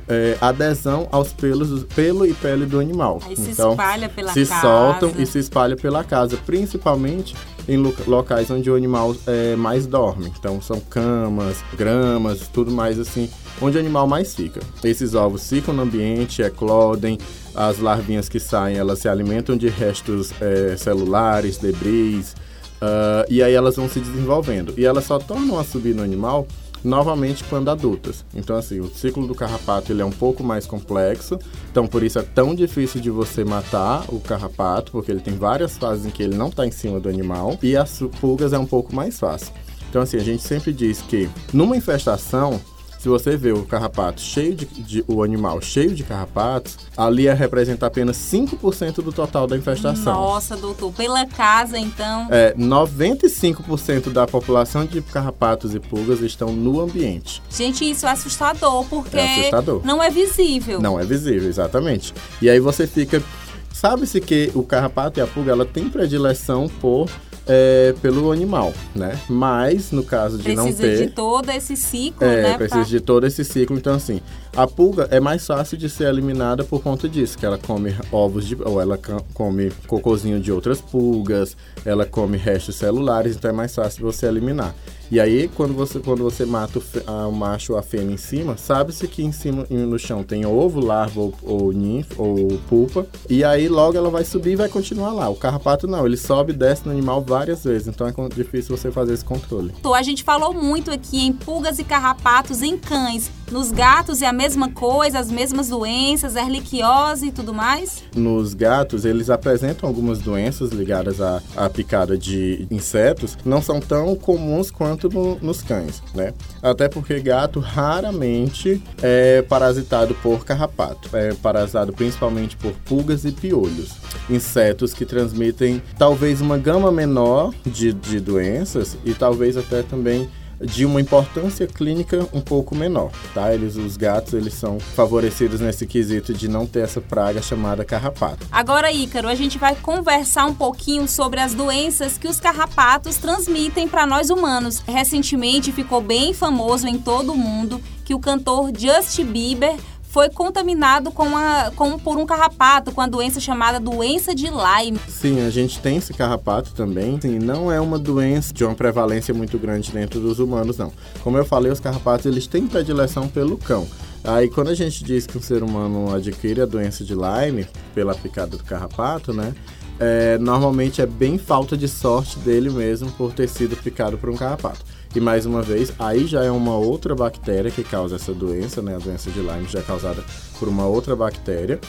é, 0.08 0.36
adesão 0.42 1.08
aos 1.12 1.32
pelos, 1.32 1.84
pelo 1.94 2.26
e 2.26 2.34
pele 2.34 2.66
do 2.66 2.80
animal. 2.80 3.22
Aí 3.24 3.36
se 3.36 3.52
então, 3.52 3.72
espalha 3.72 4.10
pela 4.10 4.34
se 4.34 4.46
casa. 4.48 4.62
soltam 4.62 5.14
e 5.18 5.26
se 5.28 5.38
espalha 5.38 5.78
pela 5.78 6.04
casa, 6.04 6.36
principalmente 6.38 7.36
em 7.70 7.78
locais 8.08 8.50
onde 8.50 8.70
o 8.70 8.76
animal 8.76 9.16
é, 9.28 9.56
mais 9.56 9.86
dorme. 9.86 10.34
Então 10.38 10.60
são 10.62 10.80
camas, 10.80 11.64
gramas, 11.78 12.48
tudo 12.52 12.72
mais 12.72 13.00
assim, 13.00 13.30
onde 13.62 13.78
o 13.78 13.80
animal 13.80 14.08
mais 14.08 14.34
fica. 14.34 14.60
Esses 14.84 15.14
ovos 15.14 15.48
ficam 15.48 15.74
no 15.74 15.84
ambiente, 15.84 16.42
eclodem, 16.42 17.18
as 17.54 17.80
larvinhas 17.80 18.28
que 18.28 18.40
saem, 18.40 18.78
elas 18.78 19.00
se 19.00 19.08
alimentam 19.08 19.56
de 19.56 19.70
restos 19.70 20.32
é, 20.42 20.76
celulares, 20.76 21.58
debris, 21.58 22.36
uh, 22.82 23.26
e 23.30 23.44
aí 23.44 23.54
elas 23.54 23.76
vão 23.76 23.88
se 23.88 24.00
desenvolvendo. 24.00 24.74
E 24.76 24.86
elas 24.86 25.06
só 25.06 25.20
tornam 25.20 25.60
a 25.60 25.64
subir 25.64 25.94
no 25.94 26.02
animal 26.02 26.48
novamente 26.84 27.44
quando 27.44 27.70
adultas. 27.70 28.26
Então 28.34 28.56
assim, 28.56 28.80
o 28.80 28.90
ciclo 28.90 29.28
do 29.28 29.36
carrapato 29.36 29.92
ele 29.92 30.02
é 30.02 30.06
um 30.06 30.12
pouco 30.12 30.44
mais 30.44 30.66
complexo, 30.66 31.38
então 31.72 31.88
por 31.88 32.04
isso 32.04 32.20
é 32.20 32.24
tão 32.24 32.56
difícil 32.56 33.02
de 33.02 33.10
você 33.10 33.44
matar 33.44 34.04
o 34.10 34.20
carrapato, 34.20 34.92
porque 34.92 35.12
ele 35.12 35.22
tem 35.22 35.36
várias 35.36 35.78
fases 35.78 36.06
em 36.06 36.10
que 36.10 36.24
ele 36.24 36.36
não 36.36 36.48
está 36.48 36.66
em 36.66 36.72
cima 36.72 37.00
do 37.00 37.10
animal, 37.10 37.58
e 37.62 37.76
as 37.76 38.00
pulgas 38.20 38.54
é 38.54 38.60
um 38.60 38.66
pouco 38.66 38.96
mais 38.96 39.20
fácil. 39.20 39.54
Então 39.90 40.02
assim, 40.02 40.18
a 40.18 40.24
gente 40.24 40.44
sempre 40.44 40.72
diz 40.72 41.02
que 41.02 41.30
numa 41.54 41.76
infestação 41.76 42.60
Se 43.00 43.08
você 43.08 43.38
vê 43.38 43.54
o 43.54 43.64
carrapato 43.64 44.20
cheio 44.20 44.54
de, 44.54 44.66
de, 44.66 45.06
o 45.08 45.24
animal 45.24 45.62
cheio 45.62 45.96
de 45.96 46.04
carrapatos, 46.04 46.78
ali 46.98 47.28
é 47.28 47.34
representa 47.34 47.86
apenas 47.86 48.18
5% 48.18 48.96
do 48.96 49.14
total 49.14 49.48
da 49.48 49.56
infestação. 49.56 50.14
Nossa, 50.14 50.58
doutor, 50.58 50.92
pela 50.92 51.26
casa 51.26 51.80
então. 51.80 52.28
É, 52.30 52.54
95% 52.56 54.12
da 54.12 54.28
população 54.28 54.86
de 54.86 55.02
carrapatos 55.02 55.74
e 55.74 55.80
pulgas 55.80 56.20
estão 56.20 56.52
no 56.52 56.82
ambiente. 56.82 57.42
Gente, 57.50 57.90
isso 57.90 58.06
é 58.06 58.12
assustador, 58.12 58.84
porque 58.90 59.16
é 59.16 59.40
assustador. 59.40 59.82
não 59.86 60.04
é 60.04 60.10
visível. 60.10 60.82
Não 60.82 61.00
é 61.00 61.06
visível, 61.06 61.48
exatamente. 61.48 62.14
E 62.42 62.50
aí 62.50 62.60
você 62.60 62.86
fica 62.86 63.24
Sabe-se 63.72 64.20
que 64.20 64.52
o 64.56 64.62
carrapato 64.62 65.22
e 65.22 65.24
a 65.24 65.28
pulga 65.28 65.54
ela 65.54 65.66
tem 65.66 65.88
predileção 65.88 66.68
por 66.68 67.10
é, 67.52 67.96
pelo 68.00 68.32
animal, 68.32 68.72
né? 68.96 69.20
Mas 69.28 69.92
no 69.92 70.04
caso 70.04 70.38
de 70.38 70.44
precisa 70.44 70.64
não 70.64 70.72
ter 70.72 70.78
precisa 70.78 71.06
de 71.08 71.12
todo 71.12 71.50
esse 71.50 71.76
ciclo, 71.76 72.28
é, 72.28 72.44
né? 72.44 72.58
Precisa 72.58 72.82
pra... 72.82 72.90
de 72.90 73.00
todo 73.02 73.26
esse 73.26 73.44
ciclo. 73.44 73.76
Então 73.76 73.96
assim, 73.96 74.22
a 74.56 74.68
pulga 74.68 75.08
é 75.10 75.20
mais 75.20 75.48
fácil 75.48 75.76
de 75.76 75.90
ser 75.90 76.08
eliminada 76.08 76.64
por 76.64 76.82
conta 76.84 77.10
disso, 77.10 77.38
que 77.38 77.46
ela 77.46 77.58
come 77.58 77.96
ovos 78.12 78.48
de 78.48 78.56
ou 78.64 78.80
ela 78.80 79.00
come 79.34 79.72
cocôzinho 79.88 80.40
de 80.40 80.52
outras 80.52 80.80
pulgas, 80.80 81.58
ela 81.84 82.06
come 82.06 82.38
restos 82.38 82.76
celulares, 82.76 83.36
então 83.36 83.50
é 83.50 83.54
mais 83.54 83.74
fácil 83.74 84.04
você 84.04 84.28
eliminar. 84.28 84.76
E 85.12 85.20
aí, 85.20 85.50
quando 85.56 85.74
você, 85.74 86.00
quando 86.00 86.24
você 86.24 86.46
mata 86.46 86.80
o, 86.80 86.84
a, 87.08 87.28
o 87.28 87.32
macho 87.32 87.74
ou 87.74 87.80
a 87.80 87.82
fêmea 87.82 88.14
em 88.14 88.18
cima, 88.18 88.58
sabe-se 88.58 89.08
que 89.08 89.24
em 89.24 89.32
cima, 89.32 89.66
no 89.70 89.98
chão 89.98 90.24
tem 90.24 90.46
ovo, 90.46 90.80
larva 90.80 91.20
ou, 91.20 91.34
ou 91.42 91.72
ninfa, 91.72 92.22
ou 92.22 92.60
pupa. 92.70 93.08
E 93.30 93.44
aí, 93.44 93.68
logo 93.68 93.98
ela 93.98 94.10
vai 94.10 94.24
subir 94.24 94.52
e 94.52 94.56
vai 94.56 94.70
continuar 94.70 95.12
lá. 95.12 95.30
O 95.30 95.36
carrapato 95.36 95.88
não, 95.88 96.06
ele 96.06 96.18
sobe 96.18 96.54
e 96.54 96.56
desce 96.56 96.86
no 96.86 96.92
animal 96.92 97.22
várias 97.22 97.64
vezes. 97.64 97.88
Então 97.88 98.08
é 98.08 98.14
difícil 98.36 98.76
você 98.76 98.92
fazer 98.92 99.14
esse 99.14 99.26
controle. 99.26 99.74
A 99.94 100.04
gente 100.04 100.24
falou 100.24 100.54
muito 100.54 100.92
aqui 100.92 101.26
em 101.26 101.34
pulgas 101.34 101.78
e 101.80 101.84
carrapatos 101.84 102.62
em 102.62 102.78
cães. 102.78 103.30
Nos 103.52 103.72
gatos 103.72 104.22
é 104.22 104.28
a 104.28 104.34
mesma 104.34 104.70
coisa, 104.70 105.18
as 105.18 105.32
mesmas 105.32 105.70
doenças, 105.70 106.36
erliquiose 106.36 107.28
e 107.28 107.32
tudo 107.32 107.54
mais? 107.54 108.04
Nos 108.16 108.54
gatos, 108.54 109.06
eles 109.06 109.30
apresentam 109.30 109.90
algumas 109.90 110.20
doenças 110.20 110.72
ligadas 110.72 111.20
à, 111.20 111.42
à 111.58 111.68
picada 111.70 112.16
de 112.18 112.68
insetos. 112.70 113.36
Não 113.44 113.62
são 113.62 113.80
tão 113.80 114.16
comuns 114.16 114.70
quanto 114.70 114.99
quanto 115.00 115.10
no, 115.10 115.36
nos 115.42 115.62
cães, 115.62 116.04
né? 116.14 116.34
Até 116.62 116.90
porque 116.90 117.20
gato 117.20 117.60
raramente 117.60 118.82
é 119.02 119.42
parasitado 119.42 120.14
por 120.16 120.44
carrapato, 120.44 121.16
é 121.16 121.34
parasitado 121.34 121.94
principalmente 121.94 122.58
por 122.58 122.74
pulgas 122.86 123.24
e 123.24 123.32
piolhos, 123.32 123.94
insetos 124.30 124.94
que 124.94 125.06
transmitem 125.06 125.82
talvez 125.98 126.42
uma 126.42 126.58
gama 126.58 126.92
menor 126.92 127.54
de, 127.66 127.94
de 127.94 128.20
doenças 128.20 128.98
e 129.06 129.14
talvez 129.14 129.56
até 129.56 129.82
também 129.82 130.30
de 130.62 130.86
uma 130.86 131.00
importância 131.00 131.66
clínica 131.68 132.28
um 132.34 132.42
pouco 132.42 132.76
menor, 132.76 133.12
tá? 133.34 133.54
Eles, 133.54 133.76
os 133.76 133.96
gatos, 133.96 134.34
eles 134.34 134.54
são 134.54 134.80
favorecidos 134.80 135.60
nesse 135.60 135.86
quesito 135.86 136.34
de 136.34 136.48
não 136.48 136.66
ter 136.66 136.82
essa 136.82 137.02
praga 137.02 137.42
chamada 137.42 137.86
carrapato. 137.86 138.46
Agora, 138.52 138.92
Ícaro, 138.92 139.28
a 139.28 139.36
gente 139.36 139.58
vai 139.58 139.76
conversar 139.76 140.46
um 140.46 140.54
pouquinho 140.54 141.08
sobre 141.08 141.40
as 141.40 141.54
doenças 141.54 142.18
que 142.18 142.28
os 142.28 142.40
carrapatos 142.40 143.18
transmitem 143.18 143.88
para 143.88 144.06
nós 144.06 144.30
humanos. 144.30 144.80
Recentemente 144.86 145.72
ficou 145.72 146.02
bem 146.02 146.34
famoso 146.34 146.88
em 146.88 146.98
todo 146.98 147.32
o 147.32 147.38
mundo 147.38 147.82
que 148.04 148.16
o 148.16 148.20
cantor 148.20 148.72
Justin 148.76 149.26
Bieber 149.26 149.76
foi 150.10 150.28
contaminado 150.30 151.12
com 151.12 151.38
a, 151.38 151.72
com, 151.76 151.98
por 151.98 152.18
um 152.18 152.26
carrapato, 152.26 152.92
com 152.92 153.00
a 153.00 153.08
doença 153.08 153.40
chamada 153.40 153.80
doença 153.80 154.34
de 154.34 154.48
Lyme. 154.48 155.00
Sim, 155.08 155.46
a 155.46 155.50
gente 155.52 155.80
tem 155.80 155.98
esse 155.98 156.14
carrapato 156.14 156.74
também. 156.74 157.20
Sim, 157.22 157.38
não 157.38 157.72
é 157.72 157.80
uma 157.80 158.00
doença 158.00 158.52
de 158.52 158.66
uma 158.66 158.74
prevalência 158.74 159.34
muito 159.34 159.58
grande 159.58 159.92
dentro 159.92 160.20
dos 160.20 160.40
humanos, 160.40 160.78
não. 160.78 160.92
Como 161.24 161.38
eu 161.38 161.46
falei, 161.46 161.72
os 161.72 161.80
carrapatos 161.80 162.26
eles 162.26 162.48
têm 162.48 162.68
predileção 162.68 163.28
pelo 163.28 163.56
cão. 163.56 163.88
Aí 164.24 164.50
quando 164.50 164.70
a 164.70 164.76
gente 164.76 165.04
diz 165.04 165.26
que 165.28 165.38
o 165.38 165.42
ser 165.42 165.64
humano 165.64 166.14
adquire 166.14 166.62
a 166.62 166.66
doença 166.66 167.04
de 167.04 167.14
Lyme 167.14 167.68
pela 167.94 168.16
picada 168.16 168.58
do 168.58 168.64
carrapato, 168.64 169.32
né? 169.32 169.54
É, 170.00 170.38
normalmente 170.38 171.02
é 171.02 171.06
bem 171.06 171.38
falta 171.38 171.78
de 171.78 171.88
sorte 171.88 172.40
dele 172.40 172.70
mesmo 172.70 173.12
por 173.12 173.34
ter 173.34 173.48
sido 173.48 173.76
picado 173.78 174.18
por 174.18 174.30
um 174.30 174.36
carrapato. 174.36 174.80
E 175.16 175.20
mais 175.20 175.46
uma 175.46 175.64
vez, 175.64 175.92
aí 175.98 176.28
já 176.28 176.44
é 176.44 176.52
uma 176.52 176.76
outra 176.76 177.16
bactéria 177.16 177.72
que 177.72 177.84
causa 177.84 178.16
essa 178.16 178.32
doença, 178.32 178.80
né? 178.80 178.96
A 178.96 179.00
doença 179.00 179.32
de 179.32 179.40
Lyme 179.40 179.68
já 179.68 179.80
é 179.80 179.82
causada 179.82 180.24
por 180.60 180.68
uma 180.68 180.86
outra 180.86 181.16
bactéria. 181.16 181.80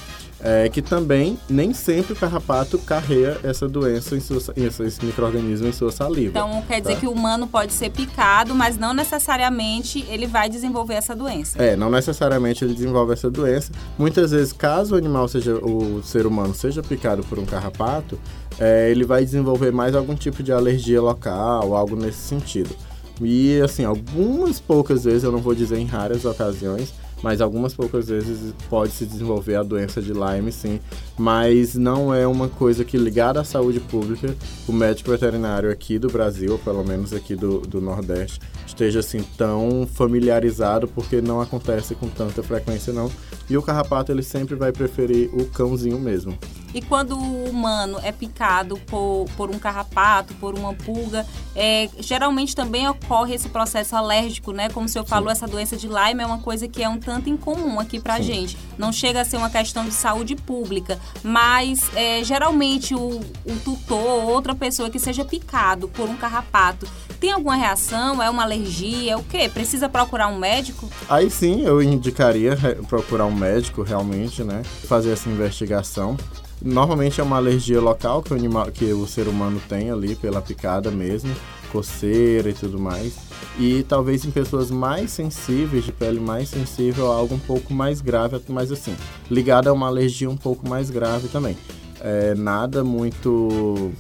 É, 0.43 0.71
que 0.71 0.81
também 0.81 1.39
nem 1.51 1.75
sempre 1.75 2.15
o 2.15 2.17
carrapato 2.17 2.79
carrega 2.79 3.39
essa 3.43 3.69
doença 3.69 4.17
em 4.17 4.21
sua, 4.21 4.41
esse 4.57 5.05
microorganismo 5.05 5.69
em 5.69 5.73
sua 5.73 5.93
saliva. 5.93 6.31
Então 6.31 6.63
quer 6.67 6.81
dizer 6.81 6.95
tá? 6.95 7.01
que 7.01 7.07
o 7.07 7.11
humano 7.11 7.47
pode 7.47 7.75
ser 7.75 7.91
picado, 7.91 8.55
mas 8.55 8.79
não 8.79 8.95
necessariamente 8.95 10.03
ele 10.09 10.27
vai 10.27 10.49
desenvolver 10.49 10.95
essa 10.95 11.15
doença. 11.15 11.63
É, 11.63 11.77
não 11.77 11.91
necessariamente 11.91 12.65
ele 12.65 12.73
desenvolve 12.73 13.13
essa 13.13 13.31
doença. 13.31 13.71
Muitas 13.99 14.31
vezes, 14.31 14.51
caso 14.51 14.95
o 14.95 14.99
animal 14.99 15.29
seja, 15.29 15.57
o 15.57 16.03
ser 16.03 16.25
humano 16.25 16.55
seja 16.55 16.83
picado 16.83 17.23
por 17.25 17.39
um 17.39 17.45
carrapato, 17.45 18.19
é, 18.59 18.91
ele 18.91 19.05
vai 19.05 19.23
desenvolver 19.23 19.71
mais 19.73 19.95
algum 19.95 20.15
tipo 20.15 20.43
de 20.43 20.53
alergia 20.53 21.03
local, 21.03 21.77
algo 21.77 21.95
nesse 21.95 22.17
sentido. 22.17 22.75
E 23.21 23.61
assim, 23.61 23.85
algumas 23.85 24.61
poucas 24.61 25.05
vezes, 25.05 25.25
eu 25.25 25.33
não 25.33 25.41
vou 25.41 25.55
dizer 25.55 25.79
em 25.79 25.87
raras 25.87 26.25
ocasiões, 26.25 26.93
mas 27.23 27.41
algumas 27.41 27.75
poucas 27.75 28.09
vezes 28.09 28.55
pode 28.69 28.93
se 28.93 29.05
desenvolver 29.05 29.57
a 29.57 29.63
doença 29.63 30.01
de 30.01 30.13
Lyme, 30.13 30.51
sim. 30.51 30.81
Mas 31.21 31.75
não 31.75 32.15
é 32.15 32.27
uma 32.27 32.49
coisa 32.49 32.83
que 32.83 32.97
ligada 32.97 33.43
à 33.43 33.45
saúde 33.45 33.79
pública, 33.79 34.35
o 34.67 34.73
médico 34.73 35.11
veterinário 35.11 35.71
aqui 35.71 35.99
do 35.99 36.09
Brasil, 36.09 36.53
ou 36.53 36.59
pelo 36.59 36.83
menos 36.83 37.13
aqui 37.13 37.37
do, 37.37 37.61
do 37.61 37.79
Nordeste, 37.79 38.41
esteja 38.67 39.01
assim 39.01 39.23
tão 39.37 39.87
familiarizado, 39.87 40.89
porque 40.89 41.21
não 41.21 41.39
acontece 41.39 41.95
com 41.95 42.09
tanta 42.09 42.43
frequência 42.43 42.91
não. 42.91 43.13
E 43.51 43.57
o 43.59 43.61
carrapato 43.61 44.11
ele 44.11 44.23
sempre 44.23 44.55
vai 44.55 44.73
preferir 44.73 45.29
o 45.35 45.45
cãozinho 45.45 45.99
mesmo. 45.99 46.39
E 46.73 46.81
quando 46.81 47.19
o 47.19 47.45
humano 47.45 47.99
é 48.03 48.13
picado 48.13 48.77
por, 48.87 49.27
por 49.37 49.51
um 49.51 49.59
carrapato, 49.59 50.35
por 50.35 50.55
uma 50.57 50.73
pulga, 50.73 51.27
é, 51.55 51.89
geralmente 51.99 52.55
também 52.55 52.89
ocorre 52.89 53.35
esse 53.35 53.49
processo 53.49 53.97
alérgico, 53.97 54.53
né? 54.53 54.69
Como 54.69 54.87
o 54.87 54.89
senhor 54.89 55.05
Sim. 55.05 55.11
falou, 55.11 55.31
essa 55.31 55.49
doença 55.49 55.77
de 55.77 55.89
Lyme 55.89 56.23
é 56.23 56.27
uma 56.27 56.39
coisa 56.39 56.69
que 56.69 56.83
é 56.83 56.89
um 56.89 56.99
tanto 56.99 57.29
incomum 57.29 57.81
aqui 57.81 57.99
pra 57.99 58.19
Sim. 58.19 58.23
gente. 58.23 58.59
Não 58.79 58.93
chega 58.93 59.21
a 59.21 59.25
ser 59.25 59.37
uma 59.37 59.51
questão 59.51 59.85
de 59.85 59.93
saúde 59.93 60.37
pública, 60.37 61.01
mas 61.23 61.91
é, 61.95 62.23
geralmente 62.25 62.95
o, 62.95 63.21
o 63.45 63.57
tutor 63.65 63.99
ou 63.99 64.31
outra 64.31 64.55
pessoa 64.55 64.91
que 64.91 64.99
seja 64.99 65.25
picado 65.25 65.89
por 65.89 66.09
um 66.09 66.17
carrapato 66.17 66.87
tem 67.21 67.31
alguma 67.33 67.55
reação? 67.55 68.23
É 68.23 68.31
uma 68.31 68.43
alergia? 68.43 69.13
É 69.13 69.17
o 69.17 69.23
quê? 69.23 69.49
Precisa 69.53 69.89
procurar 69.89 70.29
um 70.29 70.39
médico? 70.39 70.89
Aí 71.09 71.31
sim, 71.31 71.63
eu 71.63 71.83
indicaria 71.83 72.57
procurar 72.89 73.27
um 73.27 73.35
médico 73.35 73.83
realmente, 73.83 74.43
né? 74.43 74.63
Fazer 74.89 75.11
essa 75.11 75.29
investigação. 75.29 76.17
Normalmente 76.63 77.21
é 77.21 77.25
uma 77.25 77.37
alergia 77.37 77.81
local 77.81 78.23
que 78.23 78.33
o, 78.33 78.37
animal, 78.37 78.71
que 78.71 78.93
o 78.93 79.07
ser 79.07 79.29
humano 79.29 79.61
tem 79.69 79.91
ali 79.91 80.15
pela 80.15 80.41
picada 80.43 80.91
mesmo, 80.91 81.35
coceira 81.73 82.51
e 82.51 82.53
tudo 82.53 82.79
mais. 82.79 83.15
E 83.59 83.83
talvez 83.89 84.25
em 84.25 84.31
pessoas 84.31 84.71
mais 84.71 85.11
sensíveis, 85.11 85.85
de 85.85 85.93
pele 85.93 86.21
mais 86.21 86.49
sensível, 86.49 87.11
algo 87.11 87.35
um 87.35 87.39
pouco 87.39 87.75
mais 87.75 88.01
grave, 88.01 88.41
mas 88.49 88.71
assim, 88.71 88.97
ligada 89.31 89.71
a 89.71 89.73
uma 89.73 89.87
alergia 89.87 90.31
um 90.31 90.37
pouco 90.37 90.69
mais 90.69 90.91
grave 90.91 91.29
também. 91.29 91.57
É, 92.01 92.35
nada 92.35 92.83
muito, 92.83 93.93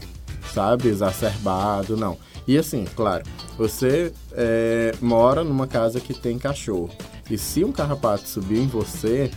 sabe, 0.53 0.89
exacerbado, 0.89 1.97
não. 1.97 2.17
E 2.47 2.57
assim, 2.57 2.85
claro, 2.97 3.25
você 3.57 4.13
é, 4.33 4.95
mora 5.01 5.45
numa 5.45 5.67
casa 5.67 6.01
que 6.01 6.15
tem 6.15 6.39
cachorro. 6.39 6.91
E 7.31 7.39
se 7.39 7.63
um 7.65 7.71
carrapato 7.71 8.29
subir 8.29 8.59
em 8.59 8.67
você, 8.67 9.31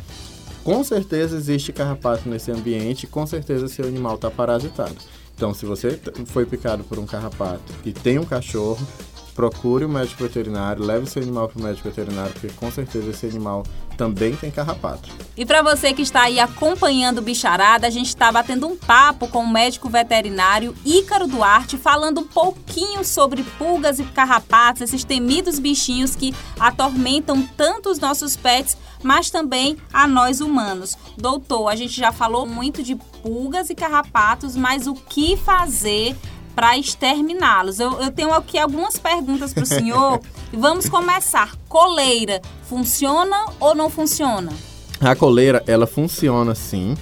com 0.63 0.83
certeza 0.83 1.35
existe 1.35 1.73
carrapato 1.73 2.27
nesse 2.27 2.51
ambiente, 2.51 3.05
com 3.05 3.27
certeza 3.27 3.67
seu 3.67 3.85
animal 3.85 4.15
está 4.15 4.31
parasitado. 4.31 4.95
Então, 5.35 5.53
se 5.53 5.65
você 5.65 5.99
foi 6.27 6.45
picado 6.45 6.83
por 6.83 6.99
um 6.99 7.05
carrapato 7.05 7.73
e 7.83 7.91
tem 7.91 8.19
um 8.19 8.25
cachorro, 8.25 8.85
procure 9.33 9.83
o 9.83 9.87
um 9.87 9.91
médico 9.91 10.23
veterinário, 10.23 10.83
leve 10.83 11.07
seu 11.07 11.21
animal 11.21 11.49
para 11.49 11.59
o 11.59 11.63
médico 11.63 11.89
veterinário, 11.89 12.31
porque 12.33 12.49
com 12.49 12.71
certeza 12.71 13.09
esse 13.09 13.25
animal 13.25 13.63
também 13.97 14.35
tem 14.35 14.49
carrapato. 14.49 15.09
E 15.35 15.45
para 15.45 15.61
você 15.61 15.93
que 15.93 16.01
está 16.01 16.23
aí 16.23 16.39
acompanhando 16.39 17.19
o 17.19 17.21
Bicharada, 17.21 17.87
a 17.87 17.89
gente 17.89 18.07
está 18.07 18.31
batendo 18.31 18.67
um 18.67 18.75
papo 18.75 19.27
com 19.27 19.43
o 19.43 19.51
médico 19.51 19.89
veterinário 19.89 20.75
Ícaro 20.85 21.27
Duarte, 21.27 21.77
falando 21.77 22.21
um 22.21 22.27
pouquinho 22.27 23.03
sobre 23.03 23.43
pulgas 23.57 23.99
e 23.99 24.03
carrapatos, 24.03 24.81
esses 24.81 25.03
temidos 25.03 25.59
bichinhos 25.59 26.15
que 26.15 26.33
atormentam 26.59 27.47
tanto 27.57 27.89
os 27.89 27.99
nossos 27.99 28.35
pets, 28.35 28.77
mas 29.03 29.29
também 29.29 29.77
a 29.91 30.07
nós 30.07 30.41
humanos. 30.41 30.97
Doutor, 31.17 31.67
a 31.69 31.75
gente 31.75 31.93
já 31.93 32.11
falou 32.11 32.45
muito 32.45 32.81
de 32.81 32.97
pulgas 33.23 33.69
e 33.69 33.75
carrapatos, 33.75 34.55
mas 34.55 34.85
o 34.85 34.93
que 34.93 35.37
fazer 35.37 36.15
para 36.53 36.77
exterminá-los. 36.77 37.79
Eu, 37.79 37.99
eu, 37.99 38.11
tenho 38.11 38.31
aqui 38.33 38.59
algumas 38.59 38.99
perguntas 38.99 39.53
para 39.53 39.63
o 39.63 39.65
senhor 39.65 40.19
e 40.51 40.57
vamos 40.57 40.87
começar. 40.87 41.55
Coleira, 41.67 42.41
funciona 42.63 43.45
ou 43.59 43.73
não 43.73 43.89
funciona? 43.89 44.51
A 44.99 45.15
coleira, 45.15 45.63
ela 45.65 45.87
funciona 45.87 46.53
sim. 46.53 46.95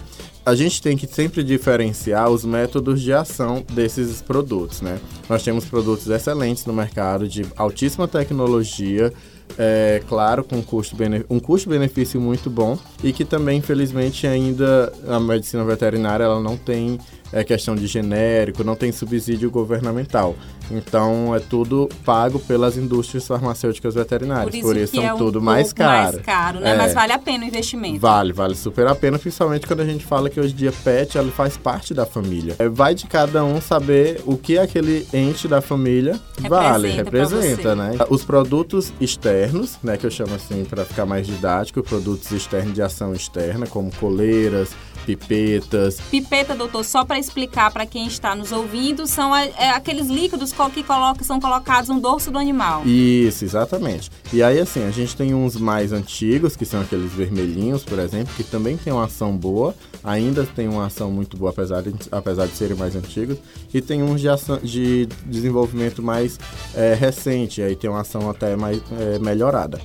A 0.46 0.56
gente 0.56 0.82
tem 0.82 0.98
que 0.98 1.06
sempre 1.06 1.44
diferenciar 1.44 2.30
os 2.30 2.44
métodos 2.44 3.02
de 3.02 3.14
ação 3.14 3.64
desses 3.74 4.22
produtos, 4.22 4.82
né? 4.82 5.00
Nós 5.30 5.44
temos 5.44 5.66
produtos 5.66 6.08
excelentes 6.08 6.66
no 6.66 6.74
mercado 6.74 7.28
de 7.28 7.46
altíssima 7.56 8.08
tecnologia, 8.08 9.14
é 9.58 10.02
claro, 10.08 10.44
com 10.44 10.58
um 10.58 10.62
custo-benefício 10.62 11.28
um 11.30 11.40
custo 11.40 11.70
-benefício 11.70 12.20
muito 12.20 12.50
bom 12.50 12.78
e 13.04 13.12
que 13.12 13.26
também, 13.26 13.58
infelizmente, 13.60 14.28
ainda 14.28 14.92
a 15.08 15.20
medicina 15.20 15.64
veterinária 15.64 16.24
ela 16.24 16.40
não 16.40 16.58
tem 16.58 17.00
é 17.34 17.44
questão 17.44 17.76
de 17.76 17.88
genérico, 17.88 18.64
não 18.64 18.76
tem 18.76 18.92
subsídio 18.92 19.50
governamental. 19.50 20.36
Então 20.70 21.36
é 21.36 21.40
tudo 21.40 21.90
pago 22.06 22.40
pelas 22.40 22.78
indústrias 22.78 23.28
farmacêuticas 23.28 23.96
veterinárias. 23.96 24.46
Por 24.46 24.56
isso, 24.56 24.68
Por 24.68 24.78
isso 24.78 24.96
são 24.96 25.04
é 25.04 25.14
um 25.14 25.18
tudo 25.18 25.42
mais 25.42 25.74
caro. 25.74 26.14
mais 26.14 26.26
caro, 26.26 26.60
né? 26.60 26.72
É, 26.72 26.78
Mas 26.78 26.94
vale 26.94 27.14
a 27.14 27.20
pena 27.20 27.44
o 27.44 27.48
investimento. 27.48 28.00
Vale, 28.00 28.34
vale 28.34 28.56
super 28.56 28.88
a 28.88 28.96
pena, 28.96 29.18
principalmente 29.20 29.68
quando 29.68 29.82
a 29.82 29.86
gente 29.86 30.06
fala 30.06 30.30
que 30.30 30.40
hoje 30.40 30.54
em 30.54 30.58
dia 30.58 30.72
pet 30.72 31.18
ela 31.18 31.32
faz 31.32 31.58
parte 31.58 31.94
da 31.94 32.06
família. 32.06 32.56
É, 32.60 32.70
vai 32.70 32.96
de 32.96 33.06
cada 33.06 33.44
um 33.44 33.60
saber 33.60 34.22
o 34.26 34.38
que 34.38 34.58
aquele 34.58 35.08
ente 35.14 35.48
da 35.48 35.62
família 35.62 36.20
representa 36.38 36.50
vale, 36.50 36.90
representa, 36.90 37.76
né? 37.76 37.98
Os 38.10 38.24
produtos 38.24 38.94
externos, 39.42 39.78
né, 39.84 39.98
que 39.98 40.06
eu 40.06 40.12
chamo 40.12 40.36
assim 40.36 40.64
para 40.66 40.86
ficar 40.86 41.06
mais 41.06 41.26
didático, 41.26 41.82
produtos 41.82 42.32
externos 42.32 42.74
de 42.74 42.82
ação 42.82 43.14
externa, 43.14 43.66
como 43.66 43.92
coleiras, 43.96 44.70
pipetas. 45.06 46.00
Pipeta, 46.12 46.56
doutor, 46.56 46.84
só 46.84 47.04
para 47.04 47.18
explicar 47.18 47.72
para 47.72 47.86
quem 47.86 48.06
está 48.06 48.36
nos 48.36 48.52
ouvindo, 48.52 49.08
são 49.08 49.36
é, 49.36 49.72
aqueles 49.72 50.08
líquidos 50.08 50.54
que 50.74 50.84
coloca, 50.84 51.24
são 51.24 51.40
colocados 51.40 51.90
no 51.90 52.00
dorso 52.00 52.32
do 52.32 52.38
animal. 52.38 52.84
Isso, 52.86 53.44
exatamente. 53.44 54.12
E 54.32 54.44
aí, 54.44 54.60
assim, 54.60 54.86
a 54.86 54.92
gente 54.92 55.16
tem 55.16 55.34
uns 55.34 55.56
mais 55.56 55.92
antigos, 55.92 56.56
que 56.56 56.66
são 56.66 56.82
aqueles 56.82 57.12
vermelhinhos, 57.12 57.84
por 57.84 58.00
exemplo, 58.00 58.34
que 58.36 58.44
também 58.44 58.78
tem 58.78 58.94
uma 58.94 59.06
ação 59.06 59.36
boa, 59.36 59.74
ainda 60.04 60.46
tem 60.46 60.68
uma 60.68 60.86
ação 60.86 61.12
muito 61.12 61.38
boa, 61.38 61.52
apesar 61.52 61.82
de, 61.82 61.94
apesar 62.12 62.48
de 62.48 62.54
serem 62.54 62.76
mais 62.76 62.96
antigos, 62.96 63.38
e 63.74 63.82
tem 63.82 64.02
uns 64.04 64.22
de, 64.22 64.30
ação, 64.30 64.60
de 64.62 65.08
desenvolvimento 65.26 66.02
mais 66.02 66.40
é, 66.76 66.94
recente, 66.94 67.62
aí 67.62 67.76
tem 67.76 67.90
uma 67.90 68.02
ação 68.02 68.30
até 68.30 68.56
mais 68.56 68.82
é, 69.00 69.20
melhorada. 69.20 69.80